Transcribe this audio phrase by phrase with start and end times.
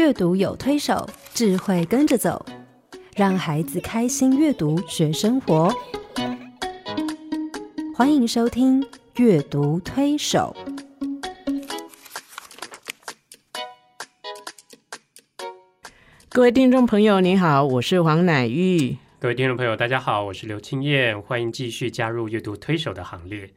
[0.00, 2.46] 阅读有推手，智慧跟着走，
[3.14, 5.70] 让孩子开心阅读学生活。
[7.94, 8.80] 欢迎收听
[9.16, 10.56] 《阅读推手》。
[16.30, 18.96] 各位听众朋友，你好，我是黄乃玉。
[19.18, 23.50] 各位听众朋友，大家好，我是刘青燕，欢迎继续加入阅读推手的行列。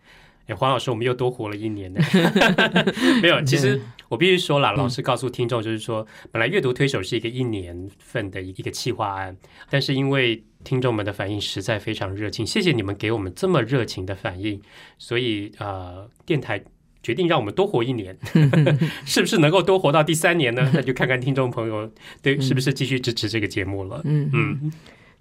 [0.48, 2.02] 哎，黄老师，我们又多活了一年呢。
[3.22, 9.38] 没有，其实我必须说了，老师告诉听众，就是说，本来阅读推手是一个一年份的一个企划案，
[9.70, 14.62] 但是因为听众们的反应实在非常热情，谢谢你们给我们这么热情的反应，
[14.98, 16.62] 所以呃，电台
[17.02, 18.18] 决定让我们多活一年，
[19.06, 20.70] 是不是能够多活到第三年呢？
[20.74, 21.90] 那就看看听众朋友
[22.22, 24.02] 对是不是继续支持这个节目了。
[24.04, 24.74] 嗯嗯。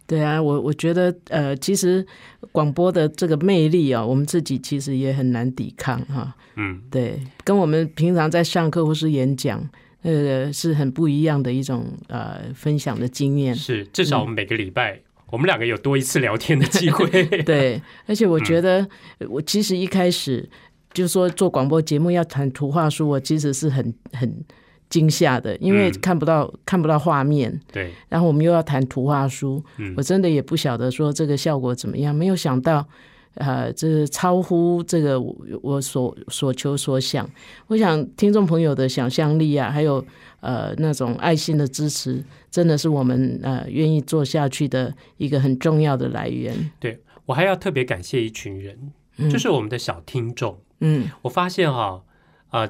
[0.06, 2.06] 对啊，我我觉得呃，其实
[2.50, 6.34] 广播的这个魅力啊，我们自己其实也很难抵抗哈。
[6.56, 9.66] 嗯，对，跟我们平常在上课或是演讲，
[10.02, 13.54] 呃，是很不一样的一种呃分享的经验。
[13.54, 17.24] 是，至少我们每个礼拜，我们两个有多一次聊天的机会。
[17.44, 18.86] 对，而且我觉得，
[19.28, 20.46] 我其实一开始
[20.92, 24.44] 就说做广播节目要谈图画书，我其实是很很。
[24.92, 27.90] 惊吓的，因为看不到看不到画面，对。
[28.10, 29.64] 然后我们又要谈图画书，
[29.96, 32.14] 我真的也不晓得说这个效果怎么样。
[32.14, 32.86] 没有想到，
[33.36, 35.18] 呃，这超乎这个
[35.62, 37.26] 我所所求所想。
[37.68, 40.04] 我想听众朋友的想象力啊，还有
[40.40, 46.70] 呃那种爱心的支持，真的是我们呃愿意做下去的一个很重要的来源。
[46.78, 48.92] 对我还要特别感谢一群人，
[49.30, 50.58] 就是我们的小听众。
[50.80, 51.80] 嗯，我发现哈。
[51.82, 52.11] 啊，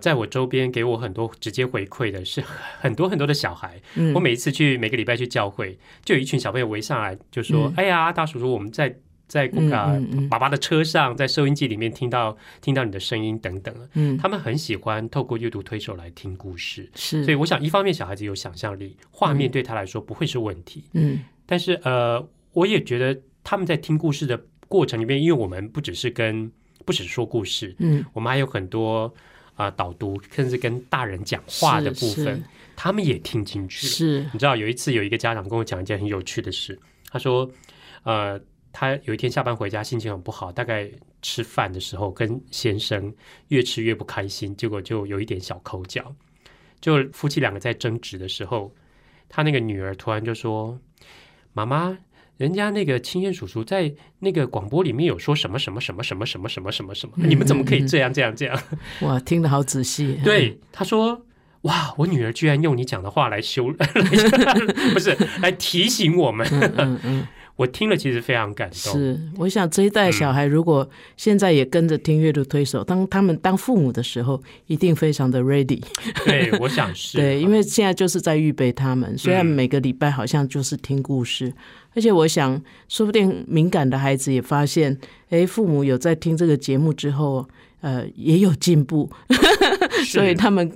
[0.01, 2.41] 在我周边给我很多直接回馈的是
[2.81, 3.81] 很多很多的小孩。
[4.15, 16.89] 我每一次去每个礼拜去教会，就有一群小朋友围上来，就说：“哎呀，大叔叔，我们在在啊爸爸的车上，在收音机里面听到听到你的声音等等。”嗯，他们很喜欢透过阅读推手来听故事。
[16.95, 20.85] 是，所以我想，一方面小孩子有想象力，画面对他来说不会是问题。
[20.92, 26.48] 嗯，但是呃，我也觉得他们在听故事的过程里面，因为我们不只是跟
[26.85, 29.13] 不只是说故事，嗯，我们还有很多。
[29.62, 32.42] 啊，导读甚至跟大人讲话的部分，
[32.74, 33.92] 他们也听进去了。
[33.92, 36.77] 是，你知道有一次有一个家长跟我讲一件很有趣的事，
[37.11, 37.48] 他说，
[38.02, 38.40] 呃，
[38.73, 40.90] 他有一天下班回家心情很不好，大概
[41.23, 43.14] 吃饭的时候跟先生
[43.48, 46.12] 越吃越不开心，结果就有一点小口角。
[46.80, 48.74] 就夫妻两个在争执的时候，
[49.29, 50.77] 他那个女儿突然就说
[51.55, 51.96] ：“妈妈。”
[52.39, 58.63] 人家那个青燕叔叔在那个广播里面有说什么什么什么什么什么什么什么什么，你们怎么可以这样这样这样？
[59.03, 60.19] 哇，听得好仔细。
[60.25, 61.25] 对，他说
[61.63, 63.71] ：“哇，我女儿居然用你讲的话来修，
[64.92, 66.47] 不是来提醒我们。”
[67.57, 68.92] 我听了其实非常感动。
[68.95, 75.80] 是，我想这一代小孩如果现在也跟着听阅读推手，当他们当父母的时候，一定非常的 ready。
[76.24, 77.17] 对，我想是。
[77.20, 79.17] 对，因为现在就是在预备他们。
[79.17, 81.52] 虽然每个礼拜好像就是听故事，
[81.95, 84.98] 而且我想，说不定敏感的孩子也发现，
[85.29, 87.46] 哎，父母有在听这个节目之后，
[87.83, 89.11] 呃，也有进步，
[90.08, 90.68] 所以他们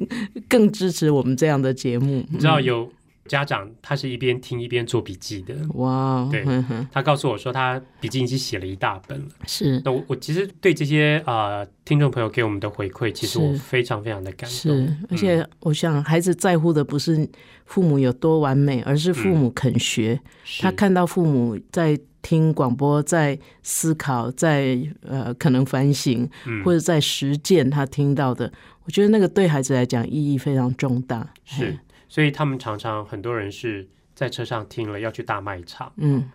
[0.48, 2.24] 更支持我们这样的节目。
[2.30, 2.92] 你知道有。
[3.26, 6.26] 家长他是一边听一边做笔记的，哇！
[6.30, 6.44] 对，
[6.90, 9.26] 他告诉我说他笔记已经写了一大本了。
[9.46, 14.50] 是，那我我其实对这些啊听众朋友给我们的回馈，其实我非常非常的感动。
[14.50, 17.28] 是，而且我想孩子在乎的不是
[17.64, 20.18] 父母有多完美，而是父母肯学。
[20.60, 26.28] 他看到父母在听广播，在思考，在呃可能反省，
[26.64, 28.52] 或者在实践他听到的，
[28.84, 31.32] 我觉得那个对孩子来讲意义非常重大。
[31.44, 31.78] 是。
[32.08, 36.30] 所以他们常常很多人是在车上听了要去大卖场，嗯，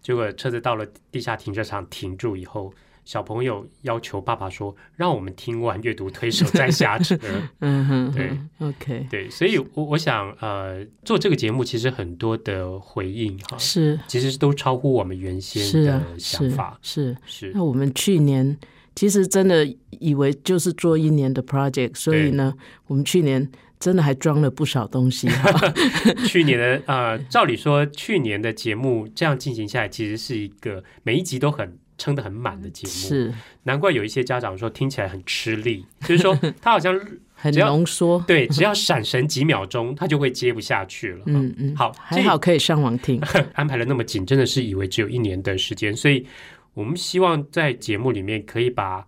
[0.00, 2.72] 结果车子到了地下停车场停住以后，
[3.04, 7.18] 小朋友要求爸爸说：“让我们听完阅读推手再下车。
[7.60, 17.50] ”嗯哼，对，OK，对，所以，我我想，呃，做这个节目其实很多的回应哈，是，其实都超乎我们原先的想法，是是。
[17.54, 18.56] 那我们去年
[18.94, 22.54] 其实真的以为就是做一年的 project，所以呢，
[22.86, 23.50] 我们去年。
[23.78, 25.28] 真的还装了不少东西。
[26.26, 32.92] 去年的呃，照理说去年的节目这样进行下来，其实是一个每一集都很撑得很满的节目。
[32.92, 33.34] 是，
[33.64, 36.98] 难怪有一些家长说听起来很吃力，就是说 他好像
[37.34, 38.22] 很浓缩。
[38.26, 41.22] 对，只要闪神几秒钟，他就会接不下去了。
[41.26, 43.20] 嗯嗯，好，还好可以上网听。
[43.54, 46.26] 安排了那么紧，真的是以为只有一年的时间，所以
[46.72, 49.06] 我们希望在节目里面可以把。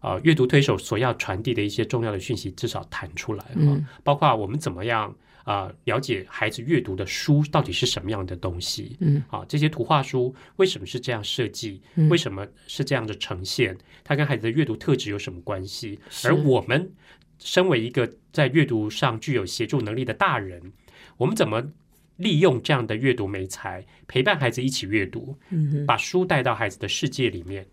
[0.00, 5.14] 呃，阅读推手所要传递的一些重要的讯息，至少谈出来嗯，包括我们怎么样
[5.44, 8.96] 啊，了解孩子阅读的书到底是什么样的东西？
[9.00, 11.82] 嗯，啊，这些图画书为什么是这样设计？
[12.10, 13.76] 为什么是这样的呈现？
[14.04, 15.98] 它跟孩子的阅读特质有什么关系？
[16.24, 16.92] 而我们
[17.38, 20.72] 身为一个在阅读上具有协助能力的大人，
[21.16, 21.72] 我们怎么
[22.16, 27.66] 利用这样的阅读媒材，陪伴孩子一起阅读，嗯把书带到孩子的世界里面，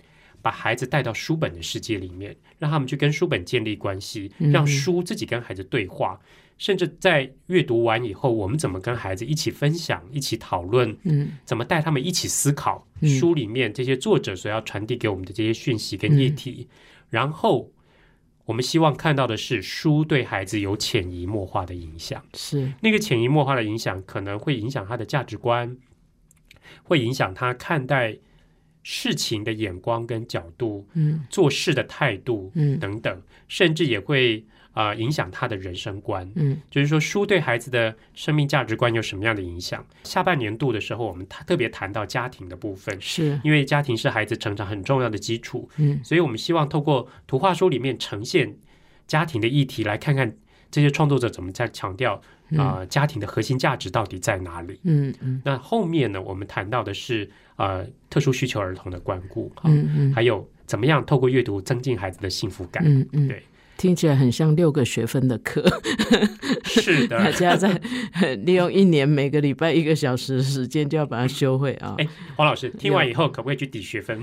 [0.46, 4.52] 把孩子带到书本的世界里面，让他们去跟书本建立关系，嗯。
[4.52, 6.22] 让书自己跟孩子对话，
[6.60, 11.32] 甚至在阅读完以后，我们怎么跟孩子一起分享、一起讨论，嗯。
[11.46, 13.10] 怎么带他们一起思考嗯。
[13.10, 16.68] 书里面这些作者所要传递给我们的这些讯息跟议题，
[17.10, 17.72] 然后。
[18.48, 22.24] 我们希望看到的是书对孩子有潜移默化的影响。
[22.36, 22.72] 是。
[22.80, 25.76] 那个潜移默化的影响，可能会影响他的价值观，
[26.84, 28.16] 会影响他看待
[28.88, 31.26] 事情的眼光跟角度，嗯。
[31.28, 32.80] 做事的态度嗯。
[32.80, 36.32] 等等，甚至也会啊、呃影响他的人生观。
[36.36, 36.62] 嗯。
[36.70, 39.84] 就是说，书对孩子的生命价值观有什么样的影响？
[40.04, 43.40] 下半年度的时候，我们特别谈到家庭的部分，是。
[43.44, 46.00] 因为家庭是孩子成长很重要的基础，嗯。
[46.04, 48.56] 所以我们希望透过图画书里面呈现
[49.08, 50.38] 家庭的议题，来看看
[50.76, 52.22] 这些创作者怎么在强调
[52.58, 54.78] 啊、家庭的核心价值到底在哪里。
[54.84, 62.84] 嗯嗯那后面呢，我们谈到的是呃特殊需求儿童的关顾，哈、嗯嗯还有怎么样透过阅读增进孩子的幸福感。
[62.86, 63.42] 嗯嗯，对，
[63.78, 65.64] 听起来很像六个学分的课，
[66.66, 67.80] 是的 大，家在
[68.44, 71.96] 利用一年每个礼拜一个小时的时间就要把它修会啊。
[72.00, 74.22] 哎黄老师听完以后可不可以去抵学分？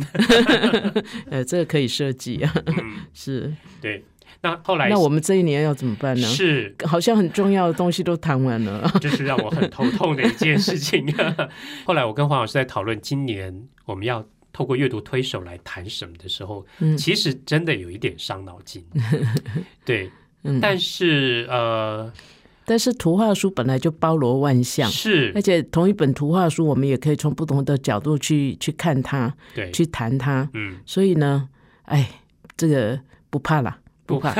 [1.32, 2.74] 呃，这个可以设计啊，嗯，
[3.14, 3.50] 是。
[3.80, 4.04] 对。
[4.42, 6.26] 那后来那我们这一年要怎么办呢？
[6.26, 8.90] 是，好像很重要的东西都谈完了。
[9.00, 11.06] 这是让我很头痛的一件事情。
[11.86, 18.84] 后来我跟黄老师在讨论今年我们要透过阅读推手来谈什么的时候，嗯其实真的有一点伤脑筋。
[19.86, 20.10] 对，
[20.42, 22.12] 嗯，但是呃，
[22.64, 30.50] 但是图画书本来就包罗万象，是而且同一本图画书，我们也可以从不同的角度去去看它，对，去谈它。
[30.54, 31.48] 嗯，所以呢，
[31.84, 32.10] 哎，
[32.56, 32.98] 这个
[33.30, 34.34] 不怕啦，不怕。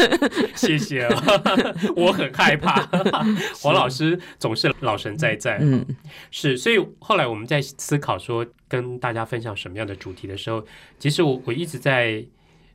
[0.54, 1.02] 谢谢。
[1.06, 1.22] 啊，
[1.96, 2.82] 我很害怕。
[3.60, 5.84] 黄老师总是老神在在，嗯。
[6.30, 10.64] 是，所以后来我们在思考说跟大家分享什么样的主题的时候，
[10.98, 12.24] 其实我我一直在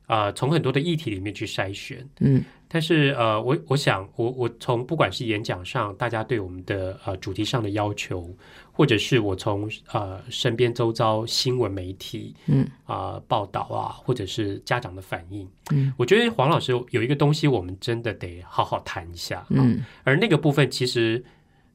[0.06, 2.44] 啊、呃从很多的议题里面去筛选，嗯。
[2.68, 8.28] 但是呃，我我想我我从不管是演讲上大家对我们的呃主题上的要求，
[8.76, 19.46] 或者是我从呃身边周遭新闻媒体嗯啊、报道啊，或者是家长的反应，嗯我觉得黄老师有一个东西，我们真的得好好谈一下。
[19.48, 21.24] 嗯而那个部分，其实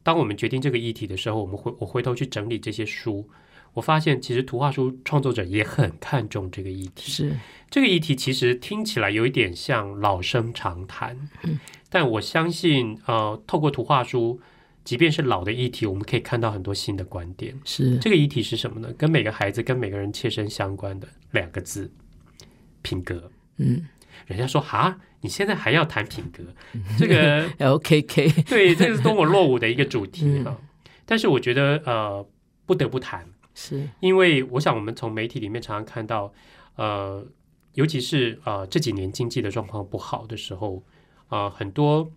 [0.04, 3.28] 当我们决定这个议题的时候，我们回我回头去整理这些书，
[3.74, 7.12] 我发现其实图画书创作者也很看重这个议题。
[7.12, 7.36] 是
[7.72, 11.60] 这个议题其实听起来有一点像老生常谈，嗯
[11.90, 14.40] 但我相信，呃，透过图画书，
[14.84, 17.58] 即便是老的议题，我们可以看到很多新的观点。
[17.66, 17.98] 是。
[18.00, 18.92] 这个议题是什么呢？
[18.98, 21.92] 跟每个孩子、跟每个人切身相关的两个字：
[22.82, 23.32] 品格。
[23.58, 23.88] 嗯。
[24.28, 26.44] 人家说哈，你现在还要谈品格，
[26.98, 30.46] 这个 LKK 对，这是多么落伍的一个主题嗯。
[30.46, 30.58] 啊！
[31.06, 32.26] 但是我觉得呃，
[32.66, 33.88] 不得不谈，是。
[34.00, 36.32] 因为我想我们从媒体里面常常看到，
[36.76, 37.26] 呃，
[37.74, 40.84] 尤其是呃这几年经济的状况不好的时候，
[41.28, 42.12] 啊、很多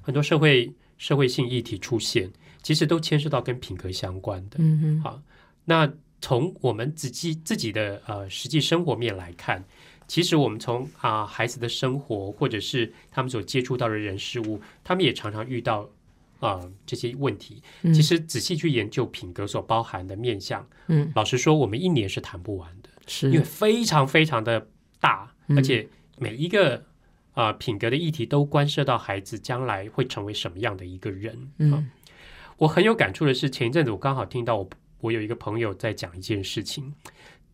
[0.00, 0.72] 很多社会
[1.04, 4.56] 社会性议题出现，其实都牵涉到跟品格相关的。
[4.58, 5.22] 嗯哼好，
[5.66, 9.62] 那从我们自己自己的呃实际生活面来看，
[10.08, 15.86] 其实我们从啊、孩子的生活，或者是他们所接触到的人事物，他们也常常遇到
[16.40, 17.62] 啊、这些问题。
[17.82, 24.66] 嗯其实仔细去研究品格所包含的面向，嗯老实说，我们一年是谈不完的，是因为非常非常的
[24.98, 25.86] 大，嗯而且
[26.16, 26.82] 每一个。
[27.34, 31.34] 啊、品格的议题都关涉到孩子将来会成为什么样的一个人。
[31.34, 31.90] 啊嗯
[32.56, 36.94] 我很有感触的是，前一阵子我刚好听到我我有一个朋友在讲一件事情，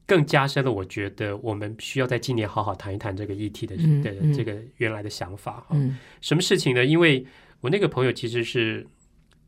[0.06, 5.68] 更加深了我觉得我们需要在今年好好谈一谈这个议题的的这个原来的想法哈。
[5.70, 6.84] 嗯什么事情呢？
[6.84, 7.24] 因为
[7.62, 8.86] 我那个朋友其实是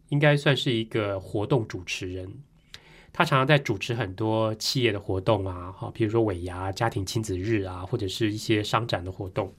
[0.08, 2.32] 应该算是一个活动主持人，
[3.12, 9.54] 他常常在主持很多企业的活动啊，哈，比如说尾牙、家庭亲子日啊，或者是一些商展的活动。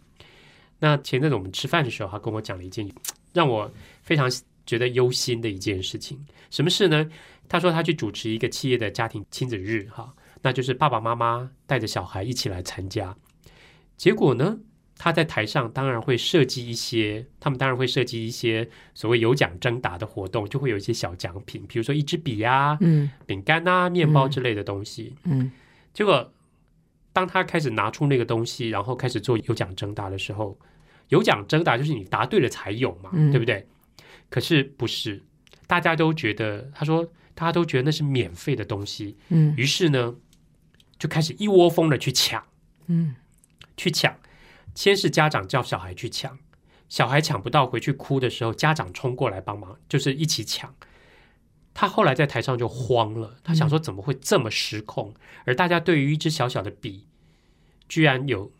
[0.84, 2.86] 那前阵子我们吃饭的时候，他跟我讲了一件
[3.32, 3.72] 让我
[4.02, 4.30] 非常
[4.66, 6.20] 觉得忧心的一件事情。
[6.50, 7.10] 什么事呢？
[7.48, 13.16] 他说他去主持一个企业的家庭亲子日，哈，那就是爸爸妈妈带着小孩一起来参加。
[13.96, 14.60] 结果呢，
[14.98, 25.16] 他在台上当然会设计一些，他们当然会设计一些所谓有奖征答的活动，就会有一些小奖品，比如说一支笔啊、嗯饼干啊、面包之类的东西。
[25.24, 25.50] 嗯
[25.94, 26.30] 结果
[27.13, 30.58] 当他开始拿出那个东西，然后开始做有奖征答的时候，
[31.10, 33.67] 有奖征答就是你答对了才有嘛，嗯对不对？
[34.29, 35.22] 可是不是，
[35.67, 37.03] 大家都觉得，他说
[37.36, 40.15] 大家都觉得那是免费的东西，嗯于是呢，
[40.98, 42.43] 就开始一窝蜂的去抢。
[42.88, 43.15] 嗯
[43.77, 44.15] 去抢。
[44.75, 46.39] 先是家长叫小孩去抢，
[46.89, 50.74] 小孩抢不到回去哭的时候，家长冲过来帮忙，就是一起抢。
[51.75, 55.13] 他后来在台上就慌了，他想说怎么会这么失控？
[55.45, 57.05] 而大家对于一支小小的笔，
[57.88, 58.51] 居然有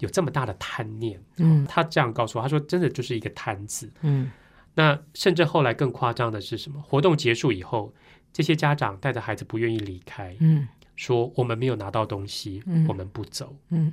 [0.00, 1.18] 有这么大的贪念。
[1.38, 3.90] 嗯，他这样告诉我，他说真的就是一个贪字。
[4.02, 4.30] 嗯，
[4.74, 6.82] 那甚至后来更夸张的是什么？
[6.82, 7.94] 活动结束以后，
[8.32, 10.36] 这些家长带着孩子不愿意离开。
[10.40, 10.66] 嗯，
[10.96, 13.56] 说我们没有拿到东西，我们不走。
[13.70, 13.92] 嗯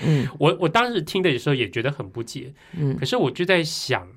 [0.00, 2.52] 嗯，我我当时听的时候也觉得很不解。
[2.72, 4.08] 嗯，可是我就在想，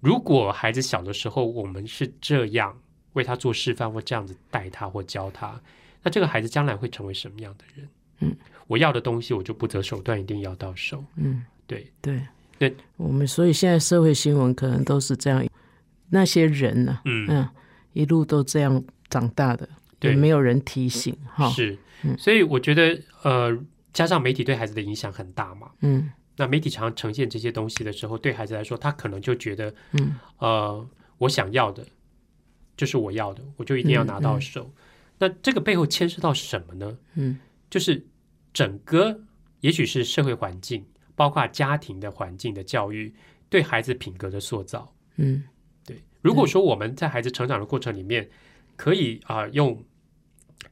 [0.00, 2.78] 如果孩子小的时候我们是这样。
[3.14, 5.62] 为他做示范，或这样子带他，或教他，
[6.02, 7.88] 那这个孩子将来会成为什么样的人？
[8.18, 8.36] 嗯，
[8.66, 11.04] 我要的东西，我就不择手段，一定要到手。
[11.16, 11.90] 嗯，对。
[12.00, 12.20] 对。
[12.56, 15.44] 对，我们所以现在社会新闻可能都是这样，
[16.10, 17.48] 那些人呢，嗯，
[17.94, 19.68] 一路都这样长大的，
[19.98, 21.50] 对，没有人提醒哈。
[21.50, 21.76] 是，
[22.16, 23.58] 所以我觉得，呃，
[23.92, 31.84] 加上媒体对孩子的影响很大嘛，嗯，那媒体常常呈现这些东西的时候，对孩子来说，他可能就觉得，嗯，呃，我想要的。
[32.76, 34.70] 就是我要的，我就一定要拿到手。
[35.18, 36.96] 那这个背后牵涉到什么呢？
[37.14, 38.04] 嗯，就是
[38.54, 39.20] 整个，
[39.60, 40.82] 也许是社会环境，
[41.14, 43.12] 包括家庭的环境的教育，
[43.50, 44.90] 对孩子品格的塑造。
[45.16, 45.44] 嗯，
[45.84, 46.02] 对。
[46.22, 48.30] 如果说我们在孩子成长的过程里面，
[48.76, 49.84] 可以啊，用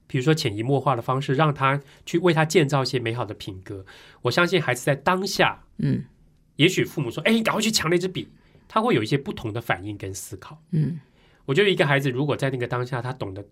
[0.07, 3.85] 比如说潜移默化的方式，让他去为他建造一些美好的品格，
[4.23, 6.05] 我相信孩子在当下，嗯，
[6.57, 8.29] 也许父母说：“哎，你赶快去抢那支笔。”
[8.69, 10.63] 他会有一些不同的反应跟思考。
[10.71, 10.99] 嗯。
[11.45, 13.45] 我觉得一个孩子如果在那个当下，他懂得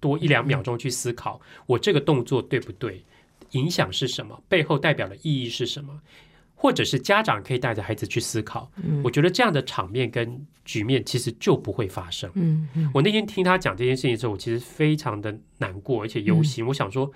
[0.00, 3.04] 多一两秒钟去思考，我这个动作对不对，
[3.52, 6.00] 影响是什么，背后代表的意义是什么，
[6.54, 8.70] 或者是家长可以带着孩子去思考，
[9.02, 12.30] 我觉得这样的场面跟局面其实就不会发生。
[12.34, 16.66] 嗯嗯，我那天听他讲这件事情的时候，我其实非常的难过而且忧心。
[16.66, 17.10] 我想说，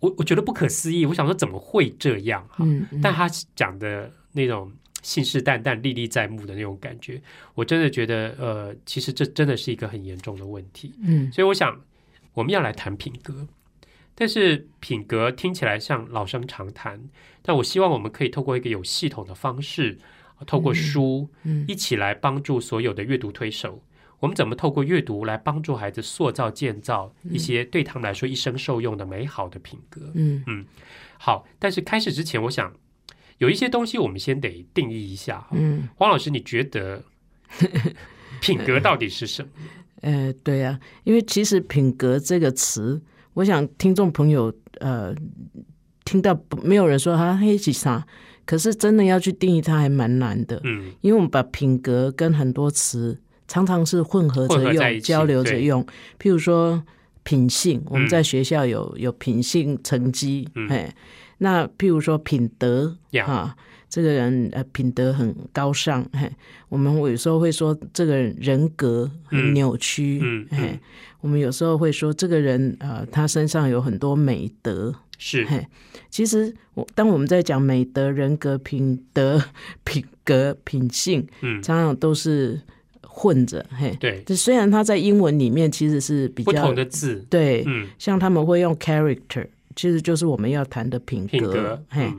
[0.00, 1.06] 我我觉得不可思议。
[1.06, 2.48] 我想说怎么会这样？
[2.58, 4.72] 嗯，但他讲的那种。
[5.02, 7.20] 信誓旦旦、历历在目的那种感觉，
[7.56, 10.94] 我真的觉得，呃，其实这真的是一个很严重的问题。
[11.02, 11.76] 嗯，所以我想
[12.34, 13.44] 我们要来谈品格，
[14.14, 17.08] 但是品格听起来像老生常谈，
[17.42, 19.98] 但我希望我们可以透过一个有系统的方式，
[20.46, 23.82] 透过书，嗯，一起来帮助所有的阅读推手。
[24.20, 30.12] 我们怎么透过阅读来帮助孩子塑造、建造一些对他们来说一生受用的美好的品格？
[30.14, 30.64] 嗯嗯，
[31.18, 31.46] 好。
[31.58, 32.72] 但是开始之前，我想。
[33.38, 35.44] 有一些东西，我们先得定义一下。
[35.50, 37.02] 嗯，黄老师，你觉得
[38.40, 39.50] 品格到底是什么？
[40.02, 43.02] 呃，对呀，因为其实品格这个词，
[43.34, 45.14] 我想听众朋友呃
[46.04, 48.06] 听到没有人说他黑起啥，
[48.44, 50.60] 可是真的要去定义它还蛮难的。
[50.64, 55.84] 嗯，因为我们把品格跟很多词常常是混合着用、交流着用。
[56.20, 56.82] 譬如说
[57.22, 60.94] 品性，我们在学校有有品性成绩，哎。
[61.38, 62.96] 那譬如说品德
[63.26, 63.56] 啊，
[63.92, 66.26] 这个人呃品德很高尚，嘿，
[66.70, 70.80] 我们有时候会说这个人格很扭曲，嗯，嘿，
[71.20, 75.66] 我们有时候会说这个人呃他身上有很多美德，是，嘿，
[76.08, 79.44] 其实我当我们在讲美德、人格、品德、
[79.84, 82.58] 品格、品性，嗯，常常都是
[83.02, 89.46] 混着，嘿，对，这虽然它在英文里面其实是比较不同的字，对，嗯，像他们会用 character。
[89.74, 92.12] 其实就是我们要谈的品格，嘿，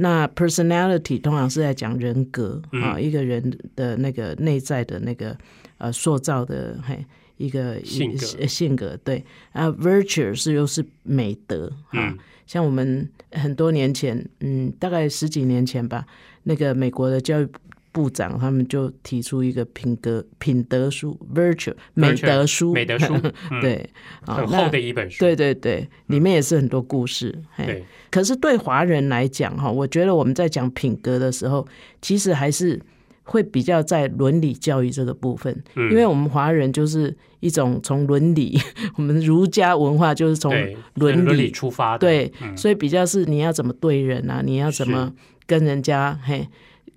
[0.00, 5.36] 那 personality 通常是在讲人格啊，一个人的那个内在的那个
[5.78, 7.04] 呃塑造的嘿
[7.36, 8.46] 一个性格。
[8.46, 9.24] 性格对。
[9.52, 12.14] 啊，virtue 是又是美德啊，
[12.46, 16.06] 像我们很多年前，嗯，大概十几年前吧，
[16.44, 17.48] 那个美国的教育。
[17.90, 23.14] 部长他们就提出一个品格品德书，virtue 美德书，美德书，
[23.60, 23.88] 对，
[24.26, 27.36] 很厚的一本书，对对对，里面也是很多故事。
[27.56, 31.66] 对，可是对华人来讲，哈，我觉得我们在讲品格的时候，
[32.02, 32.80] 其实还是
[33.24, 38.58] 会比较在伦理教育这个部分，因为我们华人就是一种从伦理，
[38.96, 40.52] 我们儒家文化就是从
[40.94, 41.50] 伦理。
[41.50, 45.12] 出发，对，所以比较是你要怎么对人啊，你要怎么
[45.46, 46.46] 跟人家嘿。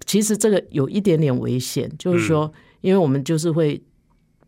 [0.05, 3.81] 其实这个有一点点危险，就是说，因为我们就是会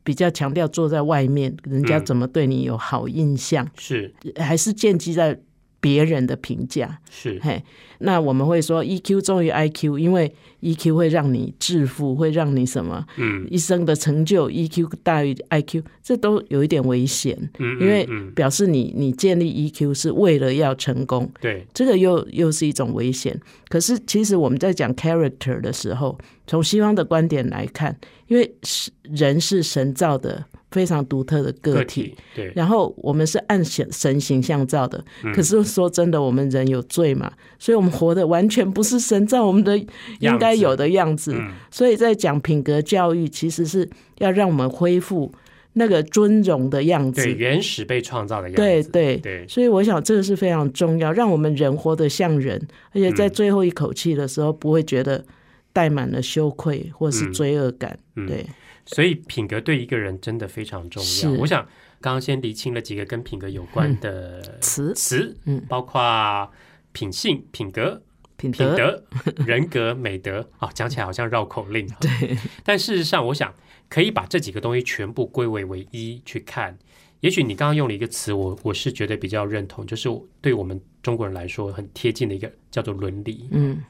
[0.03, 5.39] 比较强调坐在外面，人家怎么对你有好印象，是还是建基在。
[5.84, 7.62] 别人的评价是嘿，
[8.00, 13.06] 那我们会说 EQ 重于 IQ，因为 EQ 会让你致富，会让你什么？
[13.18, 17.38] 嗯，一生的成就 EQ 大于 IQ，这都有一点危险。
[17.60, 23.38] 嗯，因为表示你你建立 EQ 是为了要成功，对，这个又又是一种危险。
[23.68, 27.94] 可是其实我们在讲 character 的时候，从西方的观点来看，
[28.28, 30.46] 因为是人是神造的。
[30.74, 32.13] 非常独特的个个体。
[32.36, 35.01] 对，然后我们是按神神形象造的，
[35.34, 39.77] 可是说真的，我们人有罪嘛，所以我们活的完全不是神造我们的
[40.20, 41.34] 应该有的样子。
[41.38, 41.51] 嗯。
[41.72, 43.88] 所以在讲品格教育，其实是
[44.18, 45.32] 要让我们恢复
[45.74, 47.24] 那个尊荣的样子。
[47.24, 49.18] 对原始被创造的样子，对对。
[49.18, 49.48] 对。
[49.48, 52.60] 所以我想这个是非常重要，让我们人活得像人，
[52.92, 55.24] 而且在最后一口气的时候，不会觉得
[55.72, 57.98] 带满了羞愧或是罪恶感。
[58.15, 58.27] 嗯。
[58.27, 58.46] 对，
[58.86, 61.34] 所以品格对一个人真的非常重是要。
[61.40, 61.63] 我想
[62.02, 66.52] 刚刚先厘清了几个跟品格有关的词词，嗯包括
[66.92, 68.02] 品性、品格、
[68.36, 71.88] 品品德，德、 人格、美德啊，讲起来好像绕口令。
[72.00, 73.54] 对，但事实上，我想
[73.90, 76.78] 可以把这几个东西全部归为为一去看。
[77.22, 80.10] 也许你刚刚用了一个词，我我是觉得比较认同，就是
[80.42, 83.48] 对我们中国人来说很贴近的一个叫做伦理。
[83.52, 83.82] 嗯，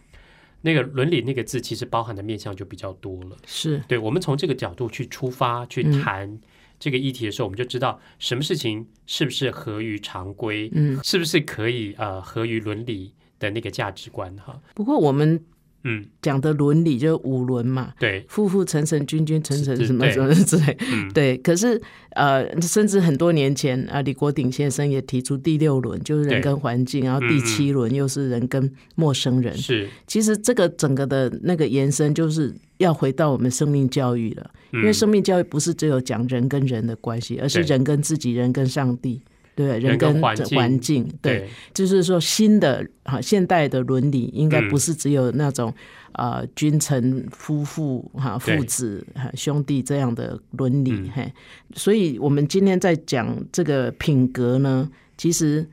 [0.65, 3.37] 那个伦理那个字，其实包含的面向就比较多了。
[3.45, 6.39] 是对，我们从这个角度去出发去嗯谈
[6.79, 14.59] 这个议题的时候，我们就知道什么事情是不是合于常规，嗯，是不是可以呃合于伦理的那个价值观哈。
[14.73, 15.43] 不过我们
[15.83, 20.77] 嗯，讲的伦理就是五伦嘛，对，父父臣臣君君臣臣是对什么什么之类。
[20.91, 29.55] 嗯，对，可是呃，甚至很多年前啊，李国鼎先生也提出第六轮就是人跟环境，然后第七轮又是人跟陌生人。
[29.57, 34.93] 是，其实这个整个的那个延伸，就是要回到我们生命教育了，因为嗯。
[34.93, 39.21] 生命教育不是只有讲人跟人的关系，而是人跟自己、人跟上帝。
[39.55, 45.73] 对，人人跟跟环境对，对，就是说新的哈现代的伦理应该嗯不是只有那种
[46.13, 51.09] 呃君臣夫妇哈父子哈兄弟这样的伦理嗯。
[51.13, 51.33] 嘿，
[51.75, 55.67] 所以我们今天在讲这个品格呢，其实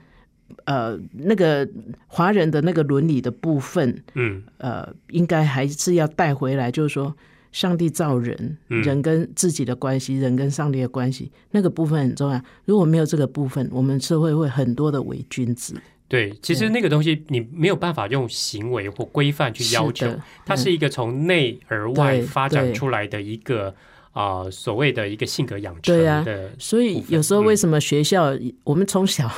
[0.65, 1.69] 呃那个
[2.07, 7.17] 华人的那个伦理的部分，嗯，呃，应该还是要带回来，就是说。
[7.53, 8.83] 上帝造人，嗯。
[8.83, 12.41] 人跟自己的关系，人跟上帝的关系，那个部分很重要。
[12.65, 15.75] 如果没有这个部分，我们社会会很多的伪君子。
[16.09, 20.13] 对，其实那个东西你没有办法用行为或规范去要求
[20.45, 23.73] 它是一个从内而外发展出来的一个
[24.11, 29.31] 啊、呃所谓的一个性格养成对啊的，所以有时候为什么学校，我们从小，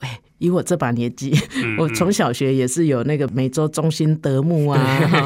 [0.00, 4.78] 哎，以我这把年纪，嗯我从小学也是有那个每周中心德牧啊、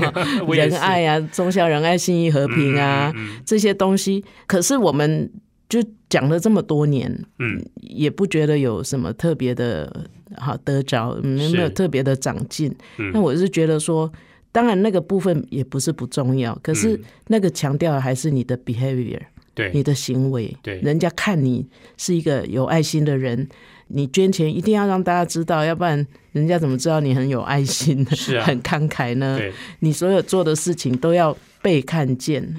[0.48, 3.12] 仁爱啊、忠孝仁爱、信义和平啊、
[3.44, 5.30] 这些东西，可是我们
[5.68, 7.64] 就讲了这么多年，嗯。
[7.80, 12.72] 也不觉得有什么特别的好得着，没有特别的长进。
[12.98, 13.10] 嗯。
[13.12, 14.10] 那我是觉得说，
[14.52, 17.00] 当然那个部分也不是不重要，可是嗯。
[17.28, 19.20] 那个强调的还是你的 behavior。
[19.52, 19.72] 对。
[19.74, 20.78] 你的行为，对。
[20.80, 23.48] 人家看你是一个有爱心的人，
[23.92, 28.44] 你捐钱一定要让大家知道，要不然人家怎么知道你很有爱心、是啊。
[28.44, 29.38] 很慷慨呢？
[29.80, 32.54] 你所有做的事情都要被看见。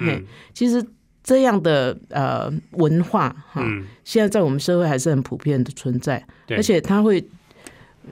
[0.54, 0.84] 其实
[1.24, 7.24] 这样的呃文化哈，嗯，现在在我们社会还是很普遍的存在，而且它会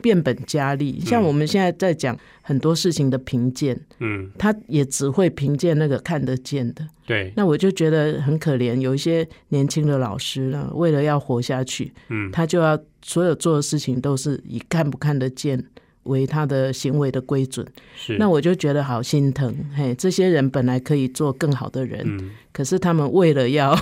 [0.00, 1.00] 变本加厉。
[1.00, 6.86] 像嗯我们现在在讲很多事情的评鉴，嗯，他也只会评鉴那个看得见的。
[7.06, 15.64] 对，那我就觉得很可怜，有一些年轻的老师呢，为了要活下去，嗯，他就要所有做的事情都是以看不看得见
[16.04, 17.66] 为他的行为的规准。
[17.96, 23.76] 是，那我就觉得好心疼，嘿，这些人本来可以做更好的人，嗯，可是他们为了要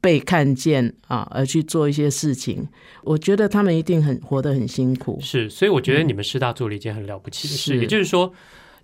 [0.00, 2.66] 被看见啊，而去做一些事情，
[3.02, 5.18] 我觉得他们一定很活得很辛苦。
[5.20, 8.32] 是，所以我觉得你们师大做了一件很了不起的事，是也就是说，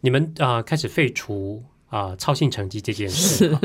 [0.01, 3.61] 你们啊、开始废除啊、操性成绩这件事啊。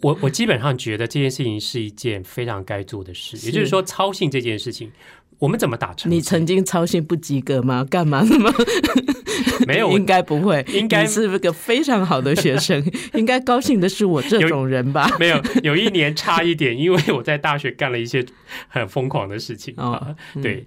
[0.00, 4.90] 我我基本上觉得这件事情是一件非常该做的事，也就是说，操性这件事情，
[5.38, 6.10] 我们怎么打成？
[6.10, 7.84] 你曾经操心不及格吗？
[7.84, 8.50] 干嘛那么？
[9.68, 9.90] 没有？
[9.98, 15.06] 应该不会，应该你是个非常好的学生，应该高兴的是我这种人吧？
[15.20, 18.24] 没有，有一年差一点，因为我在大学干了一些
[18.68, 20.16] 很疯狂的事情哦啊。
[20.40, 20.64] 对，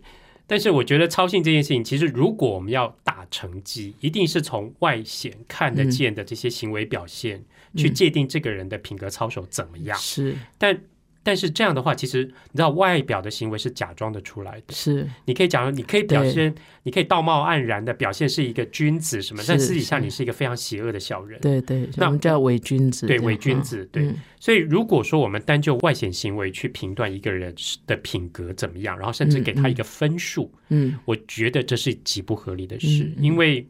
[0.51, 7.41] 但是我觉得操性这件事情，其实如果我们要打成绩，一定是从外显看得见的这些行为表现、
[7.77, 9.97] 去界定这个人的品格操守怎么样。
[9.97, 10.77] 是但
[11.23, 14.73] 但是这样的话，其实你知道，外表的行为是假装的出来的。
[14.73, 16.53] 是，你可以讲，你可以表现，
[16.83, 21.39] 你可以道貌岸然的表现是一个君子什么，但私底下你是一个非常邪恶的小人。
[21.41, 24.03] 对对，那我们叫伪君子，对伪君子，对。
[24.03, 24.15] 嗯。
[24.39, 27.53] 所以，如果说我们单就外显行为去评断一个人
[27.85, 33.67] 的品格怎么样，然后甚至给他一个分数，嗯，我觉得这是极不合理的事，因为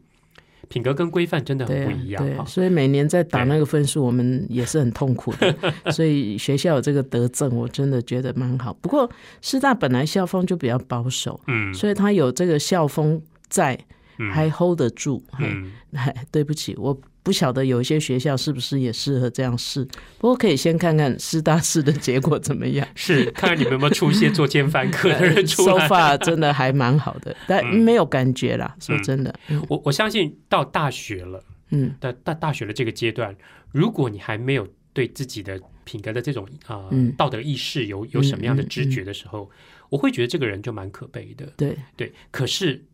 [0.72, 2.46] 品格跟规范真的不一样。
[2.46, 5.54] 所以每年在打那个分数，我们也是很痛苦的。
[5.92, 8.72] 所以学校有这个德政，我真的觉得蛮好。
[8.80, 9.10] 不过
[9.42, 13.78] 师大本来校风就比较保守，嗯所以他有这个校风在，
[14.18, 15.22] 嗯还 hold 得住。
[15.32, 19.84] 嘿嗯哎， 对不起，我不晓得有一些学校是不是也适合这样试，
[20.18, 22.86] 不过可以先看看师大试的结果怎么样。
[22.94, 25.80] 是，看看你们有没有出一些做奸犯科的人出来。
[25.80, 28.74] 手法真的还蛮好的，但没有感觉啦。
[28.80, 29.32] 说真的，
[29.68, 33.36] 我我相信到大学了，嗯，到大大学的这个阶段，
[33.70, 39.48] 如果你还没有对自己的品格的这种啊道德意识有有什么样的知觉的时候，
[39.90, 41.46] 我会觉得这个人就蛮可悲的。
[41.56, 42.84] 对对，可是。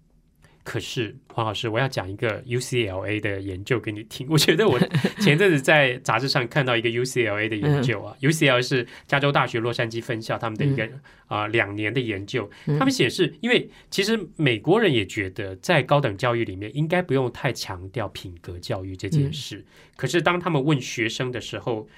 [0.69, 4.27] 可是黄老师，我要讲一个 UCLA 的研究给你听。
[4.29, 4.79] 我觉得我
[5.19, 10.87] 前阵子在杂志上看到一个 UCLA 的研究啊，UCLA 是加州大学洛杉矶分校他们的一个
[11.27, 12.47] 啊两年的研究。
[12.79, 19.65] 他们显示，因为其实美国人也觉得在高等教育里面应该不用太强调品格教育这件事。
[19.97, 21.89] 可是当他们问学生的时候，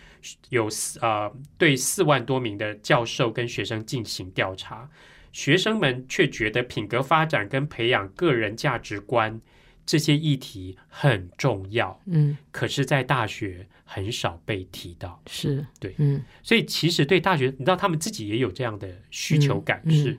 [0.51, 1.29] 有四啊
[1.59, 4.89] 对四万多名的教授跟学生进行调查。
[5.33, 9.41] 学生们却觉得品格发展跟培养个人价值观
[9.87, 15.67] 这些议题很重要，嗯，可是，在大学很少被提到，是。
[15.81, 20.17] 对，嗯，所以其实对大学，你知道，他们自己也有这样的需求感，是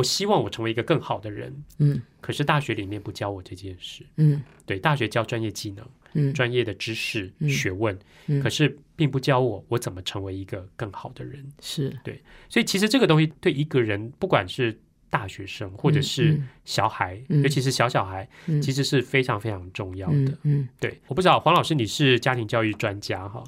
[0.00, 5.86] 我希望我成为一个更好的人，嗯，可是大学里面不教我这件事，嗯，对，大学教专业技能。
[6.12, 7.96] 嗯，专业的知识、学问，
[8.42, 11.46] 可是并不教我我怎么成为一个更好的人。
[11.60, 11.96] 是。
[12.02, 14.76] 对，所以其实这个东西对一个人，不管是
[15.08, 18.28] 大学生或者是小孩，尤其是小小孩，
[18.60, 20.36] 其实是非常非常重要的。
[20.42, 23.44] 嗯，对，我不知道黄老师你是家庭教育专家哈，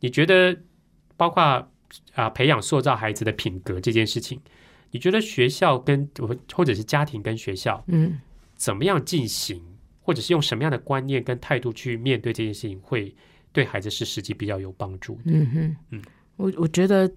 [0.00, 0.54] 你觉得
[1.16, 1.42] 包括
[2.12, 4.38] 啊培养塑造孩子的品格这件事情，
[4.92, 6.08] 你觉得学校跟
[6.54, 8.20] 或者是家庭跟学校，嗯，
[8.54, 9.60] 怎么样进行？
[10.04, 13.14] 或者是用什么样的观念跟态度去面对这件事情，会
[13.52, 15.22] 对孩子是实际比较有帮助的。
[15.26, 16.02] 嗯哼，嗯，
[16.36, 17.08] 我我觉得，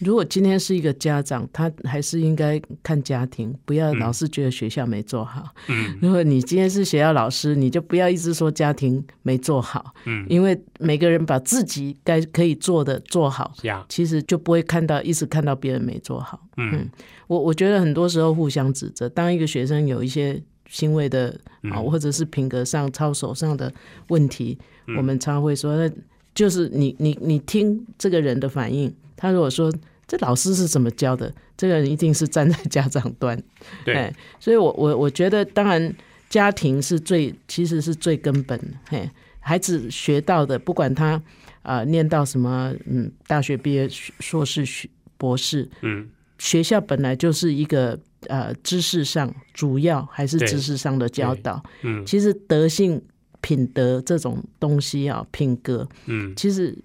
[0.00, 5.54] 如果今天是一个家长，他还是应该看家庭，不要老是觉得学校没做好。
[5.68, 9.94] 嗯，如果你今天是学校老师，你就不要一直说家庭没做好。
[10.06, 13.52] 嗯，因为每个人把自己该可以做的做好，
[13.88, 16.40] 其实就不会看到一直看到别人没做好。
[16.56, 16.88] 嗯，
[17.26, 20.42] 我我觉得很多时候互相指责，当一个学生有一些。
[20.72, 23.72] 行为的啊，或者是品格上、操守上的
[24.06, 24.56] 问题，
[24.96, 25.92] 我们常会说，那
[26.32, 28.94] 就是你你你听这个人的反应。
[29.16, 29.68] 他如果说
[30.10, 33.40] 这老师是怎么教的，这个人一定是站在家长端。
[33.86, 35.94] 对，所以我我我觉得，当然
[36.28, 38.60] 家庭是最其实是最根本。
[38.88, 41.22] 嘿，孩子学到的，不管他
[41.62, 47.96] 啊念到什么，嗯，大学毕业、硕士、学博士，嗯，学校本来就是一个。
[48.28, 51.64] 呃，知识上主要还是知识上的教导。
[51.80, 53.00] 嗯，其实德性、
[53.40, 56.76] 品德这种东西啊，品格，嗯，其实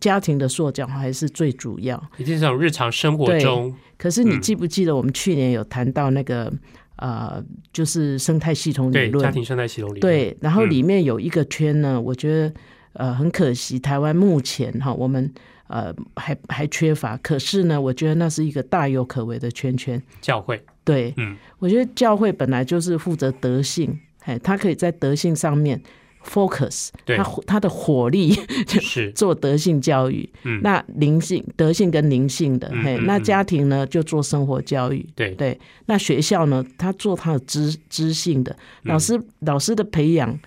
[0.00, 2.02] 家庭的塑造还是最主要。
[2.16, 3.74] 一定是从日常生活中。
[3.96, 6.52] 可是你记不记得我们去年有谈到那个
[6.96, 7.42] 呃，
[7.72, 10.00] 就是生态系统理论，家庭生态系统理论。
[10.00, 12.54] 对，然后里面有一个圈呢，我觉得
[12.94, 15.32] 呃很可惜，台湾目前哈我们。
[15.66, 20.00] 呃，还还缺乏，可是呢，我觉得那是一个大有可为的圈圈。
[20.20, 25.82] 教会对，嗯，我觉得教会本来就是负责德性，哎，他可以在德性上面
[26.24, 28.34] focus，他他的火力
[28.66, 29.12] 就是。
[29.14, 30.28] 做德性教育。
[30.42, 35.06] 嗯，那灵性、德性跟灵性的，嘿，那家庭呢就做生活教育。
[35.14, 35.30] 对。
[35.32, 38.56] 对，那学校呢，他做他的知知性的。
[38.82, 40.38] 老师，老师的培养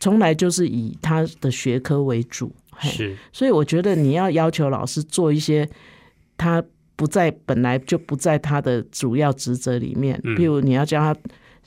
[0.00, 2.50] 从来就是以他的学科为主。
[2.80, 5.68] 是，所以我觉得你要要求老师做一些
[6.36, 6.62] 他
[6.96, 11.20] 不在本来就不在他的主要职责里面，譬如你要教他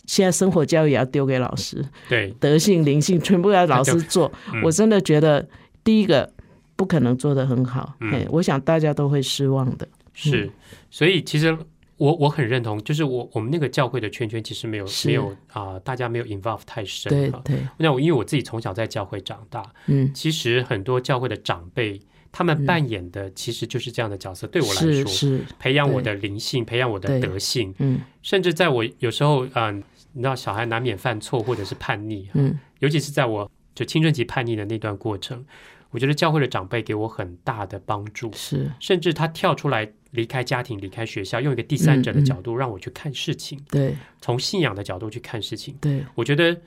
[0.07, 4.31] 现在生活教育也要丢给老师，对，德性灵性全部要老师做，
[4.63, 5.47] 我真的觉得
[5.83, 6.33] 第一个
[6.75, 9.87] 不可能做得很好，嗯，我想大家都会失望的。
[10.13, 10.49] 是，
[10.89, 11.55] 所以其实。
[11.99, 17.09] 我我很认同，就是我我们那个教会的圈圈其实没有没有啊，大家没有 involve 太深。
[17.09, 17.57] 对对。
[17.77, 21.99] 那我因为我自己从小在教会长大，嗯，其实很多教会的长辈
[22.31, 24.45] 他们扮演的其实就是这样的角色。
[24.45, 27.73] 对我来说，是培养我的灵性，培养我的德性。
[27.79, 28.01] 嗯。
[28.21, 29.73] 甚至在我有时候啊，
[30.17, 35.45] 你知道小孩难免犯错或者是叛逆，嗯，尤其是在我就青春期叛逆的那段过程，
[35.91, 38.31] 我觉得教会的长辈给我很大的帮助。
[38.33, 38.71] 是。
[38.79, 39.87] 甚至他跳出来。
[40.11, 43.61] 离开家庭，离开学校，用一个第三者的角度让我去看事情。
[43.69, 45.75] 对，从信仰的角度去看事情。
[45.81, 46.59] 对，我觉得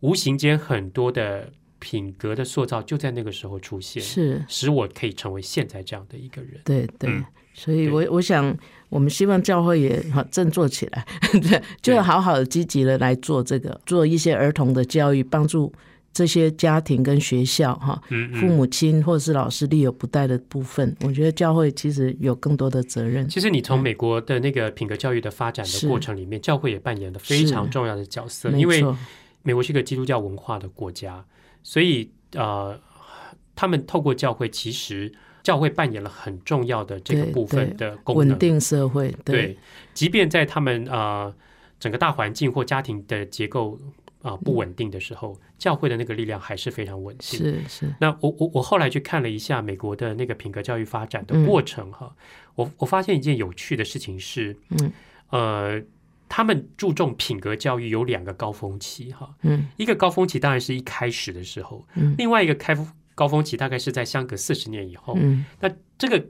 [0.00, 1.52] 无形间很多的
[1.84, 6.52] 品格的塑造就在那个时候出现，是使我可以成为现在这样的一个人。
[6.64, 8.56] 对对，所以我我想，
[8.88, 11.06] 我们希望教会也好振作起来，
[11.42, 15.70] 对，就要好好的积极的来做这个，做一些儿童的教育，帮助。
[16.16, 18.00] 这些家庭跟学校哈，
[18.38, 23.28] 父母亲或者是老师力有不逮的部分，我觉得教会其实有更多的责任。
[23.28, 28.48] 其实你从美国的那个品格教育的发展的过程里面，教会也扮演了非常重要的角色。
[28.50, 28.80] 因为
[29.42, 31.24] 美国是一个基督教文化的国家，
[31.64, 32.78] 所以呃，
[33.56, 39.10] 他们透过教会，其实教会扮演了很重要的这个部分的功能，稳定社会。
[39.24, 39.58] 对，
[39.94, 41.34] 即便在他们啊
[41.80, 43.80] 整个大环境或家庭的结构
[44.20, 47.38] 啊不稳定的时候，教会的那个力量还是非常稳定。
[47.40, 47.94] 是是。
[47.98, 52.14] 那我我我后来去看了一下美国的那个品格教育发展的过程哈，
[52.54, 54.92] 我我发现一件有趣的事情是，嗯
[55.30, 55.82] 呃。
[56.36, 62.76] 他们注重品格教育有两个高峰期，哈，嗯，一个高峰期当然是一开始的时候，嗯，另外一个开
[63.14, 66.26] 高峰期大概是在相隔四十年以后，嗯，那这个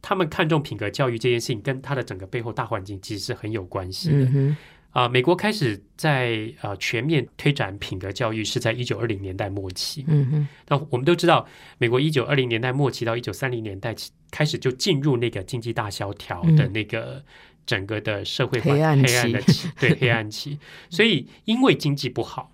[0.00, 4.56] 他们看重品格教育这件事情，跟他的整个背后大环境其实是很有关系的，
[4.92, 11.46] 啊，美国开始在呃全面推展品格教育是在一九二零年代末期，嗯哼，那我们都知道，
[11.76, 13.94] 美国一九二零年代末期到一九三零年代
[14.30, 17.22] 开始就进入那个经济大萧条的那个。
[17.66, 22.52] 整个的社会黑暗的期， 对黑暗期，所以因为经济不好，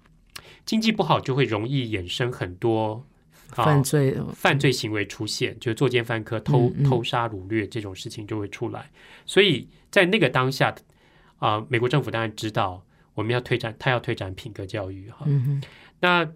[0.64, 3.06] 经济不好就会容易衍生很多
[3.48, 8.90] 犯罪犯罪行为出现，就是作奸犯科、偷偷杀掳掠这种事情就会出来。
[9.26, 10.74] 所以在那个当下，
[11.38, 12.82] 啊，美国政府当然知道
[13.14, 15.26] 我们要推展，他要推展品格教育哈。
[16.00, 16.26] 那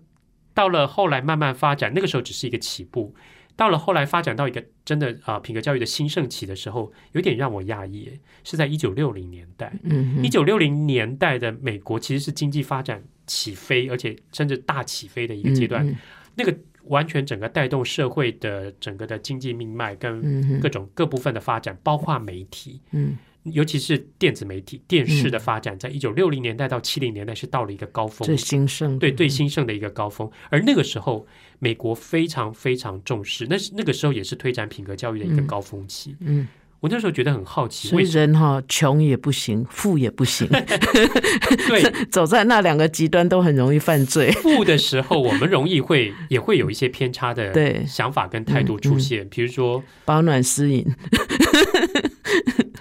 [0.52, 3.14] 到了后来慢慢发展，那个时候只是一个起步。
[3.56, 9.72] 到了后来发展到一个真的啊品格教育的兴盛期的时候，有点让我讶异，是在一九六零年代。
[9.82, 15.96] 嗯，一九六零年代的美国其实是经济发展起飞，而且甚至大起飞的一个阶段。
[16.34, 22.80] 那个完全整个带动社会的整个的经济命脉跟各种各部分的发展，包括媒体。
[22.92, 23.16] 嗯。
[23.52, 30.30] 尤其是电子媒体、电视的发展，在一九六零年代到七零年代是到了一个高峰，最兴盛，对最兴盛的一个高峰。
[30.50, 31.26] 而那个时候，
[31.58, 36.16] 美国非常非常重视，那是那个时候也是推展品格教育的一个高峰期。
[36.20, 36.46] 嗯，
[36.80, 40.46] 我那时候觉得很好奇，所以人哈穷也不行，富也不行，
[41.68, 44.30] 对， 走在那两个极端都很容易犯罪。
[44.32, 50.86] 富的时候，我们容易会也会有一些偏差的对想法跟态度出现，比如说保暖私隐。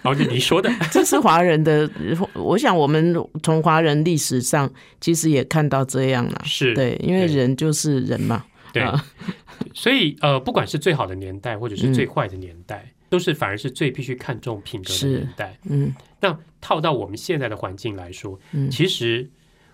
[0.04, 1.90] 哦，就你说的，这是华人的。
[2.34, 6.42] 我想，我们从华人历史上其实也看到这样了。
[6.46, 8.44] 是对，因为人就是人嘛。
[8.72, 8.84] 对，
[9.74, 15.58] 所以呃，不管是最好的年代，或者是最坏的年代，都是反而是最必须看重品格的年代。
[15.70, 18.38] 嗯，那套到我们现在的环境来说，
[18.70, 19.30] 其实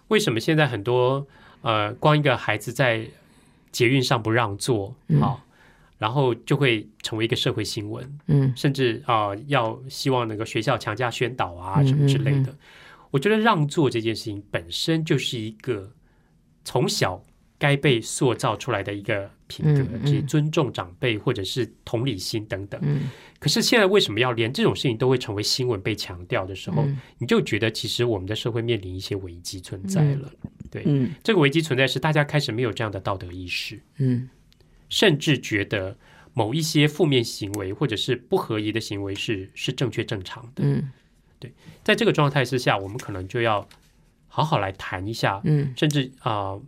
[0.09, 1.25] 为什么现在很多
[1.61, 3.07] 呃，光一个孩子在
[3.71, 5.41] 捷运上不让座，好。
[5.97, 12.55] 然后就会成为一个社会新闻，嗯，甚至啊，要希望那个学校强加宣导啊什么之类的。
[13.11, 15.91] 我觉得让座这件事情本身就是一个
[16.65, 17.23] 从小
[17.61, 22.81] 该被塑造出来的一个品格，即尊重长辈或者是同理心等等。
[23.37, 26.83] 可是现在为什么要连这种事情都会成为新闻被强调的时候，
[27.19, 30.31] 你就觉得其实我们的社会面临一些危机存在了。
[30.71, 30.83] 对，
[31.21, 33.79] 这个危机存在是大家开始没有这样的道德意识。
[33.97, 34.27] 嗯。
[34.89, 35.95] 甚至觉得
[36.33, 40.91] 某一些负面行为或者是不合宜的行为是是正确正常的，嗯，
[41.39, 43.67] 对，在这个状态之下，我们可能就要
[44.27, 46.59] 好好来谈一下，嗯，甚至啊。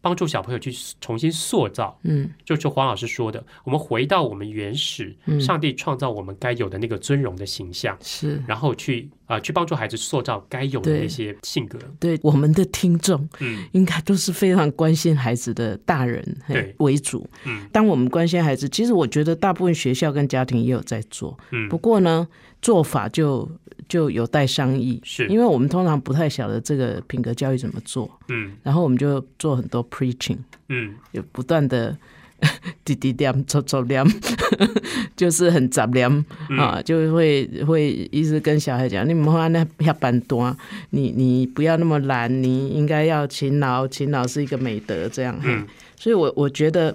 [0.00, 11.78] 帮助小朋友去重新塑造，嗯，就是黄老师说的，我们回到我们原始，上帝创造我们该有的那个尊荣的形象，是，然后去啊，去帮助孩子塑造该有的那些性格。
[11.98, 16.74] 对，我们的听众，嗯，应该都是非常关心孩子的大人，对。
[16.78, 17.28] 为主。
[17.44, 22.28] 嗯，当我们关心孩子，其实我觉得大部分学校跟家庭也有在做，嗯，不过呢，
[22.62, 23.50] 做法就。
[23.88, 25.26] 就有待商议，是。
[25.28, 31.96] 因为我们通常不太晓得这个品格教育怎么做，嗯，然后我们就做很多 preaching，嗯，有不断的
[32.84, 34.04] 滴滴点、抽抽点，
[35.16, 36.08] 就是很杂念
[36.58, 40.56] 啊，就会会一直跟小孩讲，你们花那下班多，
[40.90, 46.94] 你你不要那么懒，你应该要勤劳，勤劳是一个美德，这样，嗯，所以我我觉得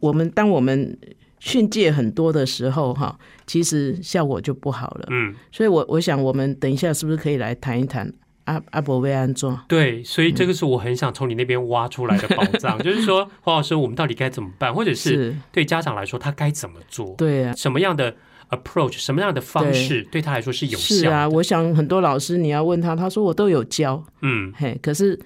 [0.00, 0.96] 我们当我们。
[1.42, 5.08] 训诫很多的时候，哈，其实效果就不好了。
[5.10, 8.10] 嗯，所以，我我想，我们等一下是不是可以来谈一谈
[8.44, 9.60] 阿阿伯维安装？
[9.66, 14.72] 对，所以这个是我很想从你那边挖出来的宝藏， 就是说，黄老师，我们到底该怎么办？
[14.72, 17.12] 或者是对家长来说，他该怎么做？
[17.18, 18.14] 对啊，什么样的
[18.50, 20.94] approach，什么样的方式对他来说是有效？
[20.94, 25.18] 是啊，我想很多老师你要问他，他说我都有教，嗯，嘿，可是。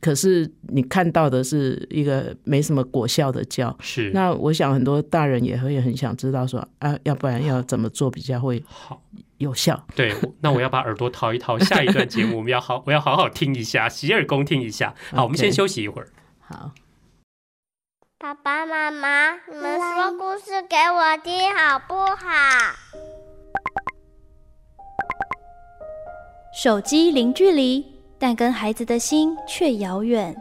[0.00, 9.00] 可是你看到的是一个没什么果效的教，是那我想很多大人也会很想知道说啊，要不然要怎么做比较会好
[9.38, 9.86] 有效？
[9.94, 14.94] 对，那我要把耳朵掏一掏， 下一段节目我们要好，我要好好听一下，洗耳恭听一下。
[15.10, 16.08] 好，我们先休息一会儿。
[16.40, 16.72] 好，
[18.18, 22.74] 爸爸妈妈，你们说故事给我听好不好？
[26.62, 27.93] 手机零距离。
[28.26, 30.34] 但跟孩子的心却遥远。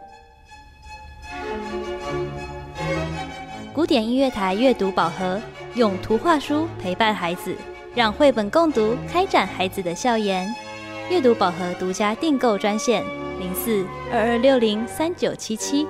[3.73, 5.37] 古典音乐台阅读宝盒，
[5.75, 7.53] 用图画书陪伴孩子，
[7.93, 10.47] 让绘本共读开展孩子的笑颜。
[11.09, 13.03] 阅读宝盒独家订购专线：
[13.37, 15.85] 零四二二六零三九七七。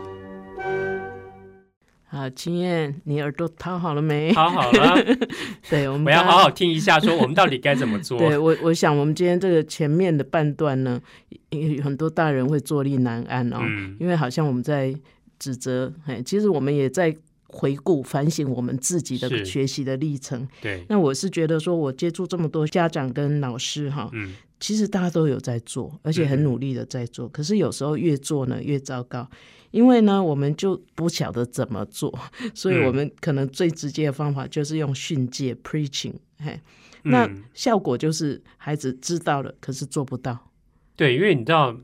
[2.14, 4.32] 好，金燕，你耳朵掏好了没？
[4.34, 5.04] 掏好了，
[5.68, 8.20] 对，我们我要好好听一下，说我们到底该怎么做。
[8.20, 11.02] 对我，我想我们今天这个前面的半段呢，
[11.50, 14.94] 有很多大人会坐立难安哦，嗯因为好像我们在
[15.40, 17.16] 指责，哎，其实我们也在
[17.54, 19.46] 回顾反省我们自己的是。
[19.46, 20.48] 学习的历程。
[20.60, 27.30] 对，那我是觉得说，我接触这么多家长跟老师哈，嗯，其实大家都有在做，而且很努力的在做。
[27.30, 29.30] 可是有时候越做呢越糟糕，
[29.70, 32.12] 因为呢我们就不晓得怎么做，
[32.56, 32.88] 所以嗯。
[32.88, 36.60] 我们可能最直接的方法就是用训诫 preaching，嘿，
[37.04, 40.52] 那嗯效果就是孩子知道了，可是做不到。
[40.96, 41.76] 对，因为你知道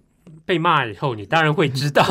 [0.46, 2.04] 被骂以后，你当然会知道。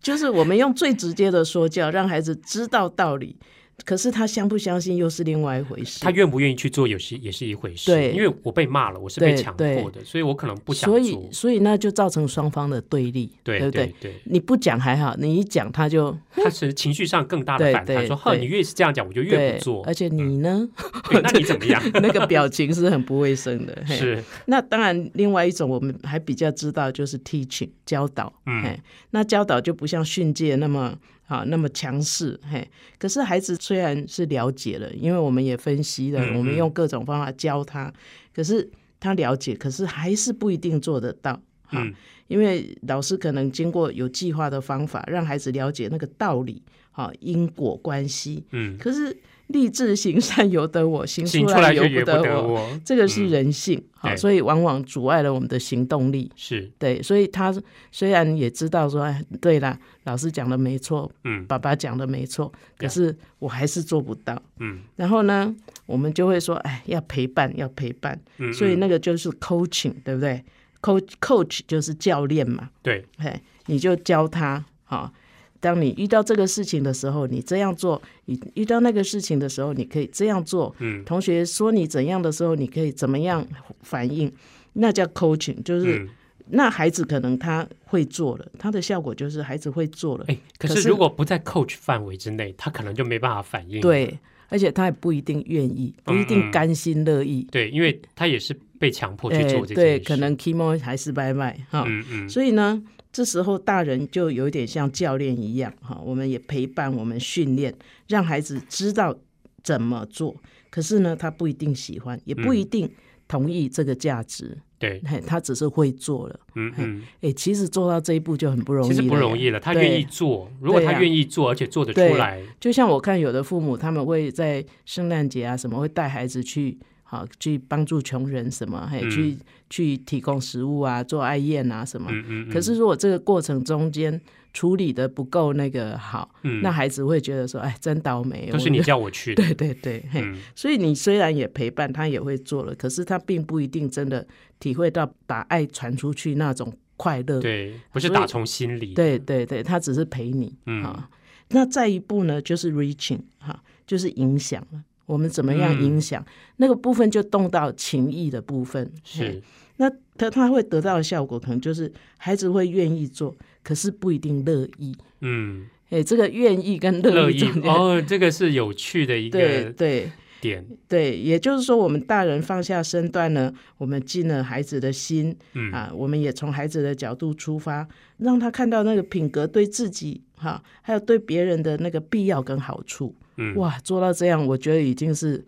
[0.00, 3.36] 就是我们用最直接的说教，让孩子知道道理。
[3.84, 6.00] 可是他相不相信又是另外一回事。
[6.00, 7.90] 他愿不愿意去做，有些也是一回事。
[7.90, 10.98] 对因为我被骂了，我是被强迫的，所以我可能不想所。
[10.98, 13.94] 以所以那就造成双方的对立，对不对？
[14.24, 19.82] 你不讲还好，你一讲他就他是情绪上更大的反弹，对说：“呵，你越是这样讲，我就越不做。
[19.84, 20.68] 而且你呢，
[21.10, 21.82] 对那你怎么样？
[21.94, 23.86] 那个表情是很不卫生的。
[23.86, 28.78] 是，那当然，另外一种我们还比较知道就是 teaching 教导，嗯，
[29.10, 30.94] 那教导就不像训诫那么
[31.28, 32.68] 啊那么强势，嘿。
[32.98, 37.92] 可是孩子虽然是了解了，因为我们也分析了，嗯我们用各种方法教他，
[38.34, 41.80] 可是他了解，可是还是不一定做得到，哈。
[41.84, 41.94] 嗯
[42.28, 46.62] 因为老师可能经过有计划的方法，让孩子了解那个道理，
[46.92, 48.44] 哈，因果关系。
[48.50, 49.16] 嗯，可是
[49.48, 52.68] 立志行善由得我，行出出来由不得得我。
[52.84, 56.30] 这个是嗯人性，好、所以往往阻碍了我们的行动力。
[56.36, 57.54] 是，对，所以他
[57.90, 64.40] 虽然也知道说，哎，对啦，老师讲的没错，嗯爸爸讲的没错，可是我还是做不到。
[64.58, 65.54] 嗯然后呢，
[65.86, 68.20] 我们就会说，哎，要陪伴，要陪伴。
[68.36, 70.44] 嗯，所以嗯那个就是 coaching，对不对
[70.82, 75.12] ？coach coach 就是教练嘛，对，嘿，你就教他，好、
[75.60, 80.74] 当你遇到这个事情的时候，你这样做；你遇到那个事情的时候，你可以这样做。
[80.78, 81.04] 嗯。
[81.04, 83.46] 同学说你怎样的时候，你可以怎么样
[83.82, 84.32] 反应，
[84.74, 86.08] 那叫 coaching，就是、嗯，
[86.50, 93.80] 那孩子可能他会做了，他的效果就是孩子会做了，哎，可可是是如果不在 coach 范围之内，他可能就没办法反应。
[93.80, 94.18] 对，
[94.48, 99.98] 而且他也不一定愿意，不一定甘心乐意，对，因为他也是被强迫去哎做这件事。
[99.98, 107.74] 对，可能 chemo 还是拜拜哈，嗯嗯，所以呢，这时候大人就有点像教练一样哈，我们也陪伴，我们训练，
[108.06, 109.16] 让孩子知道
[109.62, 110.36] 怎么做。
[110.70, 112.88] 可是呢，他不一定喜欢，也不一定
[113.26, 116.40] 同意这个价值，对，他只是会做了。
[116.54, 119.58] 嗯嗯，哎，其实做到这一步就很不容易了，其实不容易了。
[119.58, 126.78] 他对愿意做，如果他愿意做，而且做得出来，就像我看有的父母，他们会在圣诞节啊什么，会带孩子去。
[127.10, 129.34] 好，去帮助穷人什么，嘿，嗯去
[129.70, 132.08] 去提供食物啊，做爱宴啊什么。
[132.10, 134.20] 嗯嗯，嗯可是如果这个过程中间
[134.52, 138.48] 处理的不够那个好，嗯那孩子会觉得说，哎，真倒霉。
[138.50, 139.42] 都是你叫我去的。
[139.54, 144.26] 对对对，嘿，嗯所以你虽然也陪伴他，也会做了，可是他并不一定真的
[144.58, 147.40] 体会到把爱传出去那种快乐。
[147.40, 148.94] 对，不是打从心里。
[148.94, 151.08] 对对对，他只是陪你嗯啊。
[151.50, 154.82] 那再一步呢，就是 reaching 哈，就是影响了。
[155.08, 156.22] 我们怎么样嗯影响、
[156.58, 158.92] 那个部分，就动到情谊的部分。
[159.02, 159.42] 是，
[159.78, 164.94] 那他他会得到的效果，可能就是孩子会愿意做，可是不一定乐意。
[165.22, 170.66] 嗯，哎，这个愿意跟乐乐意哦，这个是有趣的一个对对点。
[170.86, 183.14] 对，也就是说，我们大人放下身段呢，我们进了孩子的心嗯啊，我们也从孩子的角度出发，让他看到那个品格对自己哈，还有对别人的那个必要跟好处。
[183.38, 185.42] 嗯，哇，做到这样，我觉得已经是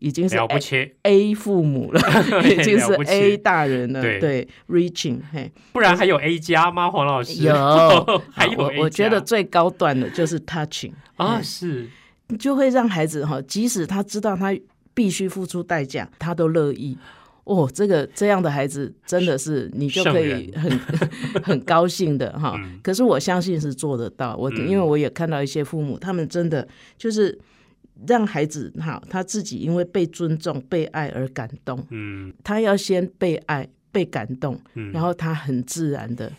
[0.00, 2.00] 已经是了不 A, 起，A 父母了，
[2.44, 4.02] 已经是 A 大人了。
[4.02, 5.50] 对对，reaching 嘿。
[5.72, 6.90] 不然还有 A 加吗？
[6.90, 7.54] 黄老师有
[8.32, 11.88] 还有我 A 我觉得最高段的就是 touching，啊，嗯是
[12.38, 14.54] 就会让孩子哈，即使他知道他
[14.94, 16.96] 必须付出代价，他都乐意。
[17.44, 20.78] 哦，这个这样的孩子真的是你就可以很
[21.44, 22.54] 很高兴的哈。
[22.58, 22.80] 嗯。
[22.82, 24.66] 可是我相信是做得到，我嗯。
[24.68, 26.66] 因为我也看到一些父母，他们真的
[26.96, 27.38] 就是
[28.06, 32.32] 让孩子哈他自己因为被尊重、被爱而感动，嗯。
[32.42, 36.32] 他要先被爱、被感动，嗯，然后他很自然的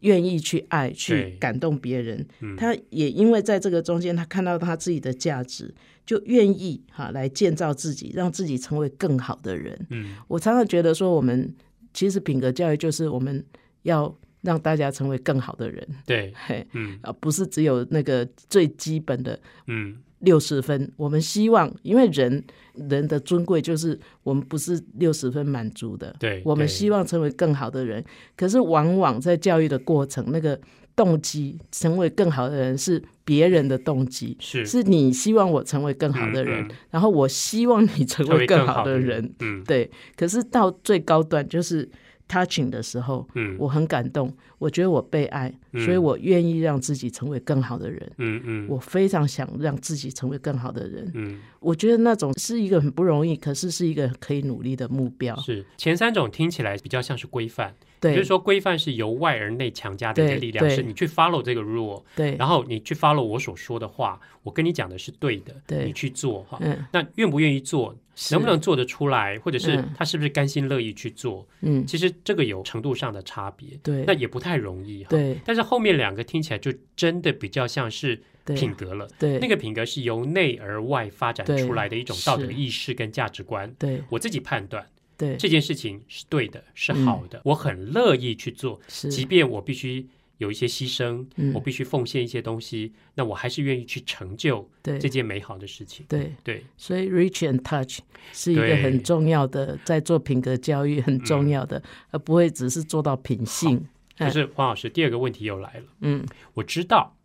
[0.00, 2.26] 愿意去爱、去感动别人。
[2.40, 2.56] 嗯。
[2.56, 5.72] 他也因为在这个中间，他看到他自己的价值，
[6.04, 9.86] 就愿意哈来建造自己，让自己成为更好的人。
[9.90, 11.54] 嗯我常常觉得说，我们
[11.94, 13.44] 其实品格教育就是我们
[13.82, 15.86] 要让大家成为更好的人。
[16.04, 19.38] 对，嘿，嗯啊，不是只有那个最基本的
[19.68, 20.90] 嗯六十分。
[20.96, 22.42] 我们希望，因为人
[22.74, 28.04] 人的尊贵就是我们不是六十分满足的，对对我们希望成为更好的人。
[28.36, 30.58] 可是往往在教育的过程，那个
[30.94, 34.64] 动机成为更好的人是别人的动机，是。
[34.66, 36.76] 是你希望我成为更好的人，嗯嗯。
[36.90, 39.34] 然后我希望你成成为为更好的人。
[39.40, 39.62] 嗯。
[39.64, 41.88] 对，可是到最高端就是
[42.32, 43.56] touching 的时候，嗯。
[43.58, 45.84] 我很感动，我觉得我被爱，嗯。
[45.84, 48.12] 所以我愿意让自己成为更好的人。
[48.18, 48.66] 嗯嗯。
[48.68, 51.10] 我非常想让自己成为更好的人。
[51.14, 51.38] 嗯。
[51.60, 55.36] 我觉得那种是一个很不容易，可是是一个可以努力的目标。
[55.36, 55.64] 是。
[55.76, 65.84] 前三种听起来比较像是规范，也对，就是说规范是由外而内强加的一个力量，是你去 follow 这个 rule，对，然后你去 follow 我所说的话，我跟你讲的是对的，对。
[65.84, 66.58] 你去做哈。
[66.62, 66.84] 嗯。
[66.92, 67.98] 那愿不愿意做，是
[68.30, 69.94] 能不能做得出来，或者是嗯。
[69.96, 75.10] 他是不是甘心乐意去做，嗯，其实这个有程度上的差别，对，那也不太容易哈。
[75.10, 75.38] 对。
[75.44, 79.38] 但是后面两个听起来就真的比较像是品格了，对。
[79.38, 83.72] 那个品格是由内而外发展出来的一种道德意识跟价值观。
[83.78, 84.02] 对。
[84.10, 84.86] 我自己判断
[85.16, 85.36] 对。
[85.36, 89.08] 这件事情是对的，是好的，我很乐意去做，是。
[89.08, 90.06] 即便我必须
[90.42, 91.52] 有一些牺牲，嗯。
[91.54, 94.98] 我必须奉献一些东西，那我还是愿意去成就对。
[94.98, 96.04] 这件美好的事情。
[96.08, 98.00] 对，对，所以 reach and touch
[98.32, 103.86] 是一个很重要的，在做品格教育很重要的，而不会只是做到品性。
[104.18, 107.16] 可是黄老师第二个问题又来了，嗯，我知道，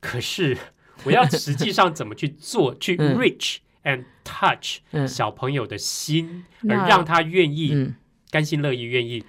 [0.00, 0.56] 可是
[1.04, 3.16] 我要实际上怎么去做，去嗯。
[3.18, 5.06] reach and touch 嗯。
[5.06, 7.94] 小朋友的心，而让他愿意、嗯，
[8.30, 9.24] 甘心乐意、愿意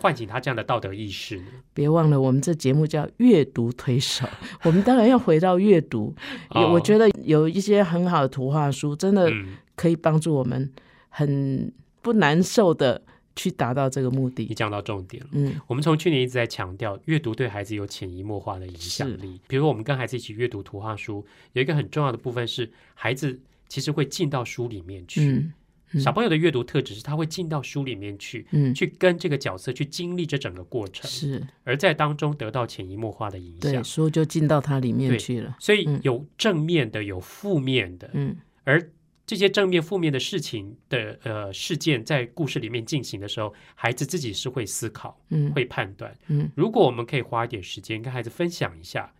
[0.00, 1.46] 唤醒他这样的道德意识呢？
[1.74, 4.26] 别忘了我们这节目叫阅读推手，
[4.64, 6.14] 我们当然要回到阅读。
[6.50, 10.72] 哦我觉得有一些很好的图画书，真的嗯，可以帮助我们
[11.08, 13.02] 很不难受的
[13.34, 14.46] 去达到这个目的。
[14.48, 15.28] 你讲到重点了。
[15.32, 19.40] 嗯，我们从去年一直在强调，阅读对孩子有潜移默化的影响力。
[19.48, 25.22] 比如我们跟孩子一起阅读图画书，有一个很重要的部分是，孩子其实会进到书里面去。
[25.22, 25.52] 嗯嗯
[26.00, 33.82] 小朋友的阅读特质是他会进到书里面去，嗯，去跟这个角色去经历这整个过程，是而在当中得到潜移默化的影对，响。
[33.84, 35.56] 书就进到它里面去了。
[35.58, 38.90] 所以嗯有正面的，有负面的，嗯而
[39.24, 46.16] 这些正面、负面的事情的呃事件在故事里面进行的时候，孩子自己是会思考、嗯会判断。
[46.28, 49.12] 嗯，如果我们可以花一点时间跟孩子分享一下，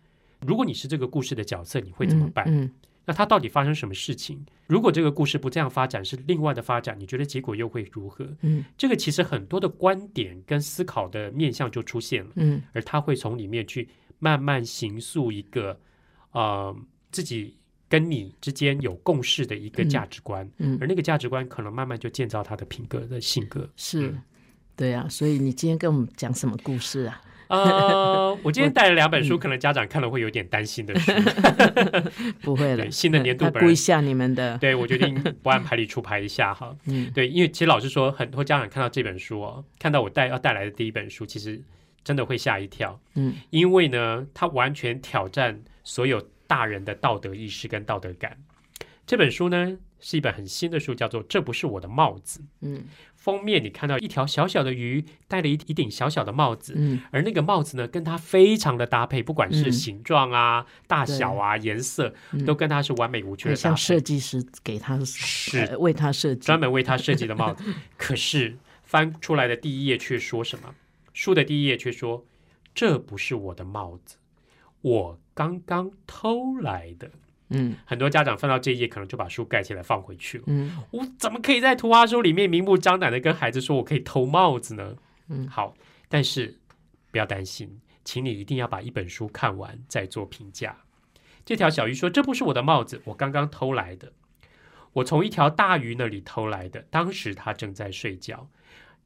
[0.45, 2.45] 如果你是这个故事的角色，你会怎么办？
[2.47, 2.71] 嗯
[3.09, 4.45] 那他到底发生什么事情？
[4.67, 8.23] 如果这个故事不这样发展，是另外的发展，你觉得结果又会如何？
[8.41, 13.89] 嗯这个其实很多的观点跟思考的面向就出现了，嗯而他会从里面去
[14.19, 15.75] 慢慢形塑一个
[16.33, 16.75] 呃
[17.09, 17.57] 自己
[17.87, 23.67] 跟你之间有共识的一个价值观，嗯而那个价值观可能慢慢就建造他的品格的性格。
[23.75, 24.15] 是，
[24.75, 25.09] 对啊。
[25.09, 27.19] 所以你今天跟我们讲什么故事啊？
[27.49, 31.11] 呃， 我今天带了两本书，可能家长看了会有点担心的书。
[32.41, 34.57] 不会了，新的年度本故意吓你们的。
[34.59, 36.75] 对我决定不按牌理出牌一下哈。
[36.85, 41.61] 嗯对，因为其实老实说，很多家长看到这本书哦，看到我带要带来的第一本书，其实
[42.03, 48.37] 真的会吓一跳，嗯因为呢，它完全挑战所有大人的道德意识跟道德感。
[49.07, 52.39] 这本书呢是一本很新的书，叫做《这不是我的帽子》。
[52.61, 52.83] 嗯
[53.29, 63.75] 封面你看到一条小小的鱼戴了一一顶小小的帽子，嗯而那个帽子呢跟它非常的搭配，不管是嗯形状啊、大小啊、颜色，嗯都跟它是完美无缺的搭配。
[63.75, 67.63] 设计师给他是呃为他设计专门为他设计的帽子。
[67.97, 70.73] 可是翻出来的第一页却说什么？
[71.13, 72.25] 书的第一页却说
[72.73, 74.17] ：“这不是我的帽子，
[74.81, 77.11] 我刚刚偷来的。”
[77.49, 80.43] 嗯很多家长翻到这一页，可能就把书盖起来放回去了。
[80.47, 84.95] 嗯我怎么可以在图画书里面明目张胆的跟孩子说我可以偷帽子呢？
[85.27, 85.75] 嗯好，
[86.07, 86.57] 但是
[87.11, 90.77] 不要担心，请你一定要把一本书看完再做评价。
[91.45, 94.11] 这条小鱼说：“这不是我的帽子，我刚刚偷来的。
[94.93, 96.85] 我从一条大鱼那里偷来的。
[96.91, 98.47] 当时它正在睡觉。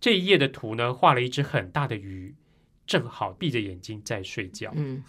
[0.02, 2.36] 这一页的图呢，画了一只很大的鱼，
[2.86, 4.74] 正好闭着眼睛在睡觉。
[4.76, 5.04] 嗯，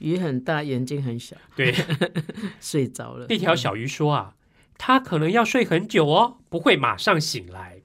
[0.00, 1.74] 鱼很大，眼睛很小，对，
[2.60, 3.26] 睡着了。
[3.28, 4.34] 那条小鱼说啊，
[4.76, 7.78] 它可能要睡很久哦，不会马上醒来。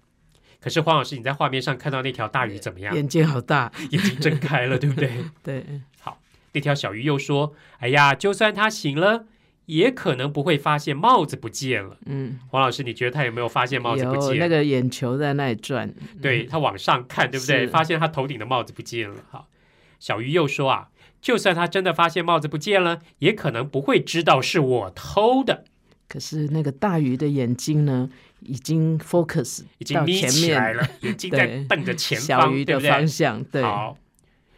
[0.61, 2.93] 可是黄老师，你在画面上看到那条大鱼怎么样？
[2.93, 5.23] 眼睛好大，眼睛睁开了，对不对？
[5.41, 5.65] 对，
[6.01, 6.19] 好
[6.53, 9.25] 那条小鱼又说：“哎呀，就算它醒了，
[9.67, 11.97] 也可能不会发现帽子不见了。
[12.07, 14.29] 嗯，”黄老师，你觉得他有没有发现帽子不见？
[14.31, 17.65] 有那个眼球在那里转，对他往上看，对不对？
[17.67, 19.15] 发现他头顶的帽子不见了。
[19.29, 19.47] 好，
[19.99, 20.89] 小鱼又说啊，
[21.21, 25.65] 就算他真的发现帽子不见了，也可能不会知道是我偷的，
[26.07, 33.97] 可是那个大鱼的眼睛呢，已经 focus 已经眯起来了， 眼睛在瞪着前方，小鱼的方向，对，好，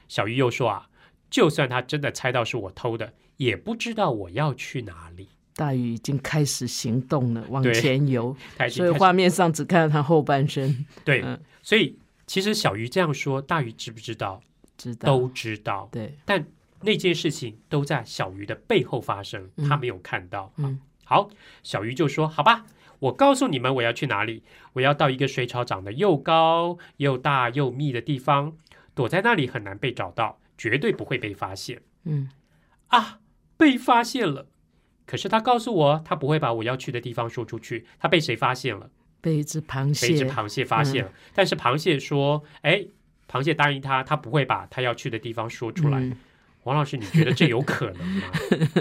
[0.08, 0.88] 小鱼又说啊，
[1.30, 5.30] 就算他真的猜到是我偷的，也不知道我要去哪里。
[5.54, 8.36] 大鱼已经开始行动了，往前游，
[8.70, 10.86] 所以画面上只看到他后半身。
[11.04, 14.42] 对，嗯所以其实小鱼这样说，大鱼知不知道？
[14.82, 16.44] 知道都知道，对，但
[16.82, 20.52] 那件事情都在小鱼的背后发生，嗯他没有看到。
[20.58, 21.30] 嗯好，
[21.62, 22.66] 小鱼就说：“好吧，
[23.00, 24.44] 我告诉你们我要去哪里。
[24.74, 28.56] 我要到一个水草长得又高又大又密的地方，
[28.96, 31.82] 躲在那里很难被找到，绝对不会被发现。
[32.06, 32.30] 嗯
[32.88, 33.20] 啊，
[33.58, 34.48] 被发现了！
[35.06, 37.86] 可是他告诉我，他不会把我要去的地方说出去。
[38.00, 38.90] 他被谁发现了？
[39.20, 41.12] 被一只螃蟹，被一只螃蟹发现了。
[41.36, 42.88] 但是螃蟹说：‘哎，
[43.32, 46.00] 螃蟹答应他，他不会把他要去的地方说出来。
[46.00, 46.18] 嗯
[46.64, 48.28] 王老师，你觉得这有可能吗？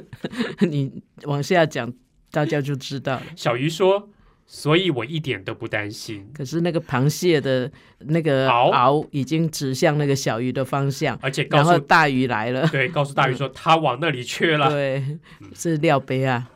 [0.68, 1.90] 你往下讲，
[2.30, 3.22] 大家就知道了。
[3.34, 4.10] 小鱼说
[4.46, 12.68] ：“所以我一点都不担心，可是那个螃蟹的那个螯螯已经指向那个小鱼的方向，而且告然后诉大鱼来了。
[12.68, 14.68] 对告诉大鱼说他往那里去了。
[14.68, 15.18] 对，
[15.54, 16.50] 是料杯啊。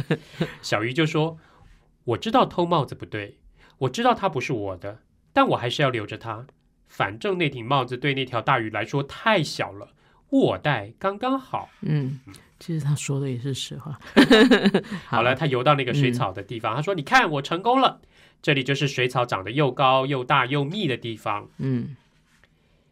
[0.62, 1.36] 小鱼就说
[2.04, 3.36] ：“我知道偷帽子不对，
[3.76, 5.00] 我知道它不是我的，
[5.34, 6.46] 但我还是要留着它。
[6.92, 9.88] 反正那顶帽子对那条大鱼来说太小了，
[10.28, 11.70] 我戴刚刚好。
[11.80, 12.20] 嗯，
[12.60, 13.98] 其实他说的也是实话。
[15.08, 18.02] 好了，他游到那个水草的地方，他说：‘你看，我成功了。
[18.42, 21.96] 这里就是水草长得又高又大又密的地方。’嗯，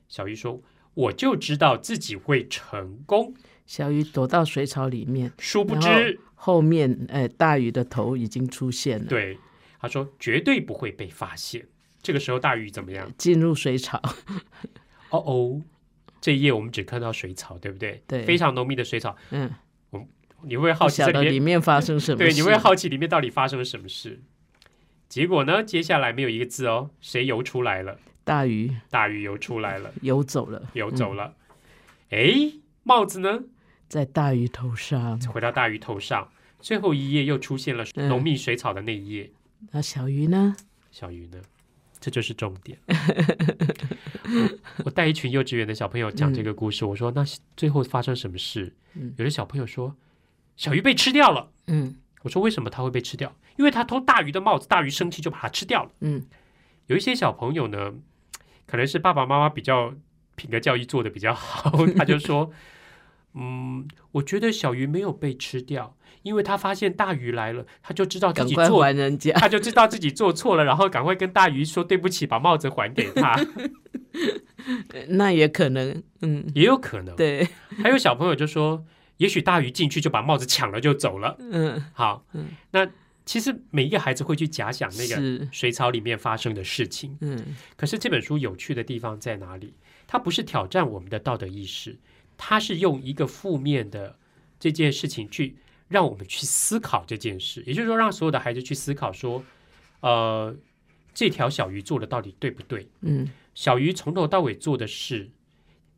[0.09, 0.63] 小鱼说
[0.95, 3.35] ：‘我就知道自己会成功。
[3.67, 9.37] 小鱼躲到水草里面，’殊不知，后面哎，大鱼的头已经出现了，对
[9.79, 11.69] 他说绝对不会被发现。
[12.03, 13.11] 这个时候，大鱼怎么样？
[13.19, 14.01] 进入水草。
[15.11, 15.63] 哦哦，
[16.21, 18.03] 这一页我们只看到水草，对不对？
[18.07, 19.17] 对非常浓密的水草。
[19.31, 19.51] 嗯，
[19.91, 20.07] 我
[20.43, 21.61] 你会好奇这里面？
[21.61, 24.21] 发生什么对，你会好奇里面到底发生了什么事？
[25.09, 25.63] 结果呢？
[25.63, 27.99] 接下来没有一个字哦，谁游出来了？
[28.25, 31.35] 大鱼大鱼游出来了，游走了，游走了。
[32.11, 32.53] 哎、
[32.85, 33.41] 帽子呢？
[33.89, 35.21] 在大鱼头上。
[35.23, 36.31] 回到大鱼头上。
[36.61, 39.33] 最后一页又出现了嗯浓密水草的那一页。
[39.73, 40.55] 那小鱼呢？
[40.93, 41.41] 小鱼呢？
[42.01, 42.79] 这就是重点。
[42.89, 47.25] 我我带一群幼稚园的小朋友讲这个故事，我说那
[47.57, 48.75] 最后发生什么事？
[48.95, 49.95] 嗯有的小朋友说
[50.57, 51.51] 小鱼被吃掉了。
[51.67, 53.35] 嗯我说为什么它会被吃掉？
[53.57, 55.91] 因为它偷大鱼的帽子，大鱼生气就把它吃掉了。
[56.01, 56.27] 嗯
[56.87, 57.93] 有一些小朋友呢，
[58.67, 59.95] 可能是爸爸妈妈比较
[60.37, 62.51] 品格教育做的比较好，他就说
[63.35, 69.33] ：“嗯，我觉得小鱼没有被吃掉，因为他发现大鱼来了，他就知道自己做完人家。
[69.35, 73.39] 他就知道自己做错了，然后赶快跟大鱼说对不起，把帽子还给他，
[75.09, 77.15] 那也可能，嗯，也有可能。
[77.15, 77.47] 对，
[77.83, 78.85] 还有小朋友就说，
[79.19, 81.37] 也许大鱼进去就把帽子抢了就走了。
[81.39, 82.25] 嗯，好，
[82.73, 82.89] 那
[83.25, 87.17] 其实每一个孩子会去假想那个，水草里面发生的事情。
[87.21, 89.75] 嗯可是这本书有趣的地方在哪里？
[90.09, 91.97] 它不是挑战我们的道德意识，
[92.43, 94.17] 它是用一个负面的
[94.59, 95.57] 这件事情去
[95.89, 99.45] 让我们去思考这件事，也就是说，让所有的孩子去思考说，
[100.01, 100.57] 呃，
[101.13, 102.89] 这条小鱼做的到底对不对？
[103.03, 105.29] 嗯小鱼从头到尾做的事，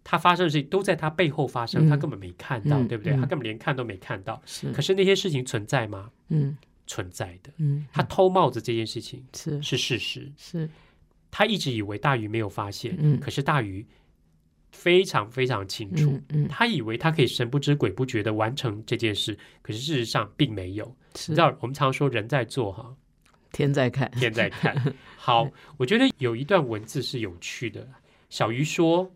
[0.03, 3.13] 它发生的事情都在它背后发生，嗯它根本没看到，嗯对不对？
[3.13, 4.43] 嗯它根本连看都没看到。
[4.45, 6.11] 是可，是那些事情存在吗？
[6.31, 6.57] 嗯
[6.89, 7.53] 存在的。
[7.59, 10.69] 嗯，他偷帽子这件事情是是事实，是，
[11.31, 13.87] 他一直以为大鱼没有发现，嗯可是大鱼
[14.73, 20.85] 非常非常清楚，嗯嗯他以为他可以神不知鬼不觉的完成这件事，可是事实上并没有。
[20.87, 22.97] 你知，道，我们常说人在做哈，
[23.53, 24.95] 天在看，天在看。
[25.17, 27.87] 好，我觉得有一段文字是有趣的。
[28.29, 29.13] 小鱼说，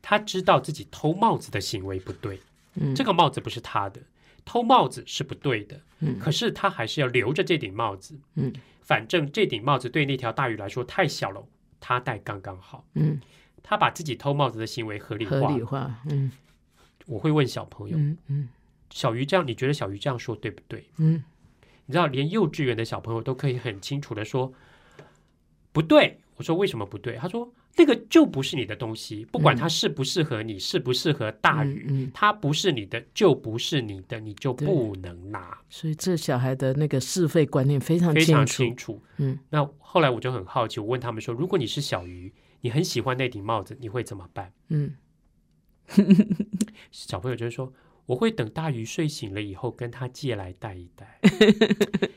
[0.00, 2.40] 他知道自己偷帽子的行为不对，
[2.74, 4.00] 嗯这个帽子不是他的，
[4.44, 5.80] 偷帽子是不对的。
[6.00, 8.18] 嗯可是他还是要留着这顶帽子。
[8.34, 11.46] 嗯反正这顶帽子对那条大鱼来说太小了，
[11.78, 12.84] 他戴刚刚好。
[12.94, 13.20] 嗯，
[13.62, 15.40] 他把自己偷帽子的行为合理化。
[15.40, 16.30] 合理化，嗯
[17.06, 18.48] 我会问小朋友，嗯嗯
[18.90, 20.84] 小鱼这样，你觉得小鱼这样说对不对？
[20.98, 21.22] 嗯
[21.86, 24.52] 你知道，连幼稚园的小朋友都可以很清楚的说
[25.72, 26.18] 不对。
[26.36, 27.16] 我说为什么不对？
[27.16, 35.58] 他说那个就不是你的东西，不管它适不适合你，适不适合大鱼，嗯嗯它不是你的就不是你的，你就不能拿。
[35.68, 39.02] 所以这小孩的那个是非观念非常非常清楚，清楚。
[39.18, 42.32] 嗯，那后来我就很好奇，我问他们说，如果你是小鱼，
[42.62, 44.52] 你很喜欢那顶帽子，你会怎么办？
[44.70, 44.94] 嗯
[46.90, 47.72] 小朋友就会说，
[48.06, 51.20] 我会等大鱼睡醒了以后跟他借来戴一戴。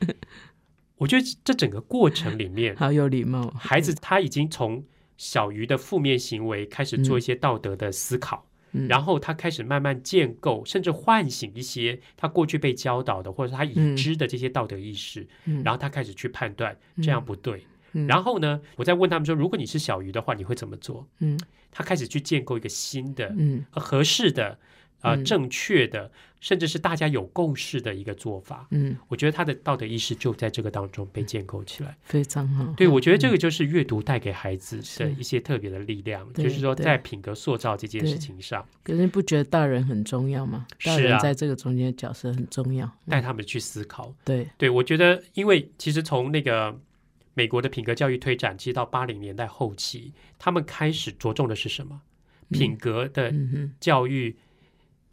[0.98, 4.82] 我觉得这整个过程里面，好有礼貌，孩子他已经从
[5.18, 8.46] 小鱼的负面行为开始做一些道德的思考。
[8.72, 15.26] 嗯然后他开始慢慢建构，甚至唤醒一些他过去被教导的，或者是他已知的这些道德意识。
[15.46, 17.66] 嗯然后他开始去判断这样不对，
[18.08, 21.06] 然后呢，我再问他们说，如果你是小鱼的话，你会怎么做？
[21.20, 21.38] 嗯
[21.70, 23.34] 他开始去建构一个新的、
[23.70, 24.58] 合适的、
[25.02, 28.66] 呃嗯正确的，甚至是大家有共识的一个做法。
[28.70, 31.94] 嗯，我觉得他的道德意识就在这个当中被建构起来。
[32.02, 32.72] 非常好。
[32.78, 40.66] 对，我觉得这个就是阅读带给孩子的一些特别的力量，对就是说在品格塑造这件事情上，可是你不觉得大人很重要吗？
[40.82, 42.90] 大人在这个中间的角色很重要。
[43.06, 44.14] 带他们去思考。
[44.24, 46.74] 对，对我觉得，因为其实从那个
[47.36, 52.00] 美国的品格教育推展，其实到八零年代后期，他们开始着重的是什么？
[52.50, 53.30] 品格的
[53.78, 54.34] 教育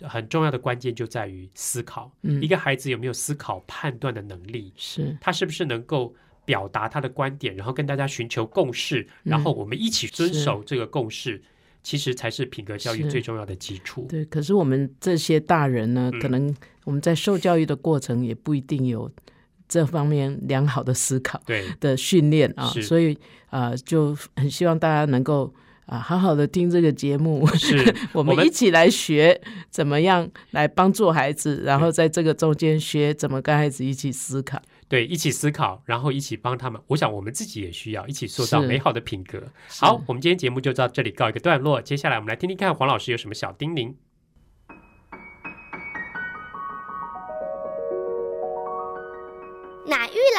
[0.02, 2.10] 很重要的关键就在于思考。
[2.22, 4.72] 嗯一个孩子有没有思考判断的能力？
[4.78, 6.16] 是他是不是能够
[6.46, 11.42] 表达他的观点，然后跟大家寻求共识，然后我们一起遵守这个共识，
[11.82, 14.06] 其实才是品格教育最重要的基础。
[14.08, 14.24] 对。
[14.26, 16.56] 可是我们这些大人呢，嗯可能
[16.86, 19.12] 我们在受教育的过程也不一定有
[19.74, 23.18] 这方面良好的思考对，的训练啊，所以
[23.50, 25.54] 啊、呃就很希望大家能够。
[25.86, 34.58] 啊，好好的听这个节目， 是我们一起来学怎么样来帮助孩子，然后在这个中间学怎么跟孩子一起思考。
[34.88, 36.82] 对，一起思考，然后一起帮他们。
[36.88, 39.44] 我想我们自己也需要一起塑造美好的品格。
[39.68, 41.82] 好，我们今天节目就到这里告一个段落。
[41.82, 43.94] 接下来我们来听听看黄老师有什么小叮咛。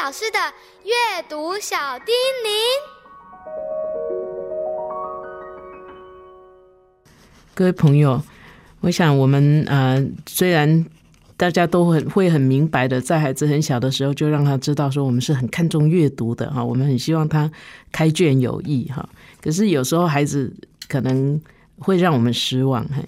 [0.05, 0.37] 老师的
[0.83, 0.91] 阅
[1.27, 2.51] 读小叮咛。
[7.55, 8.21] 各位朋友，
[8.81, 10.85] 我想我们呃，虽然
[11.35, 17.51] 大家都很会很明白的，在孩子很小的时候就让他知道说我们是很看重阅读的哈，我们很希望他
[17.91, 19.09] 开卷有益哈。
[19.41, 20.53] 可是有时候孩子
[20.87, 21.41] 可能
[21.79, 23.03] 会让我们失望，嘿，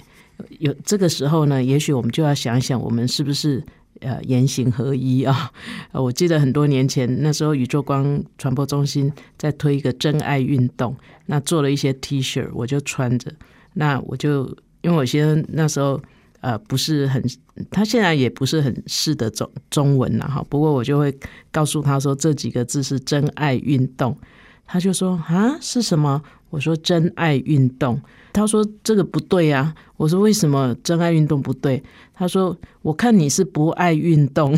[0.58, 3.64] 有这个时候呢，也许我们就要想想，我们是不是
[4.02, 5.52] 呃言行合一啊？
[5.92, 10.96] 我记得很多年前，那时候宇宙光传播中心在推一个真爱运动，
[11.26, 13.32] 那做了一些 T 恤，我就穿着。
[13.74, 14.46] 那我就
[14.82, 16.02] 因为我先那时候
[16.42, 17.24] 呃不是很，
[17.70, 21.16] 他现在也不是很识得中中文了哈，不过我就会
[21.52, 24.18] 告诉他说这几个字是真爱运动，
[24.66, 26.22] 他就说啊是什么？
[26.50, 31.84] 我说真爱运动，他说这个不对啊，我说为什么真爱运动不对？
[32.14, 34.58] 他说我看你是不爱运动，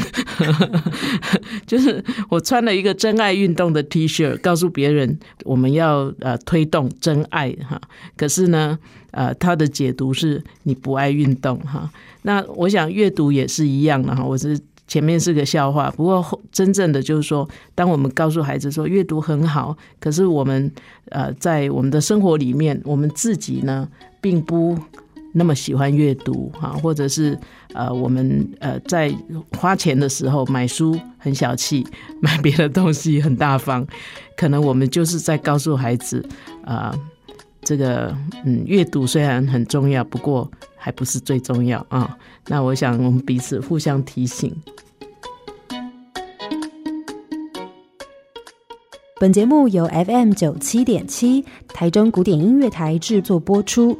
[1.65, 7.81] 就是我穿了一个真爱运动的 T 恤，告诉别人我们要呃推动真爱哈，
[8.15, 8.77] 可是呢。
[9.11, 11.89] 呃，他的解读是你不爱运动哈。
[12.21, 14.23] 那我想阅读也是一样的哈。
[14.23, 14.55] 我是
[14.87, 20.71] 前面是个笑话，不过真正的就是说，当我们告诉孩子说阅读很好，可是我们
[21.09, 23.89] 呃在我们的生活里面，我们自己呢
[24.21, 24.77] 并不
[25.33, 27.37] 那么喜欢阅读哈，或者是
[27.73, 29.13] 呃我们呃在
[29.57, 31.85] 花钱的时候买书很小气，
[32.21, 33.85] 买别的东西很大方，
[34.35, 36.23] 可能我们就是在告诉孩子
[36.63, 36.91] 啊。
[36.93, 36.99] 呃
[37.61, 38.15] 这个
[38.45, 42.17] 嗯，阅读虽然很重要，不过还不是最重要啊。
[42.47, 44.55] 那我想我们彼此互相提醒。
[49.19, 53.99] 本节目由 FM 九七点七台中古典音乐台制作播出，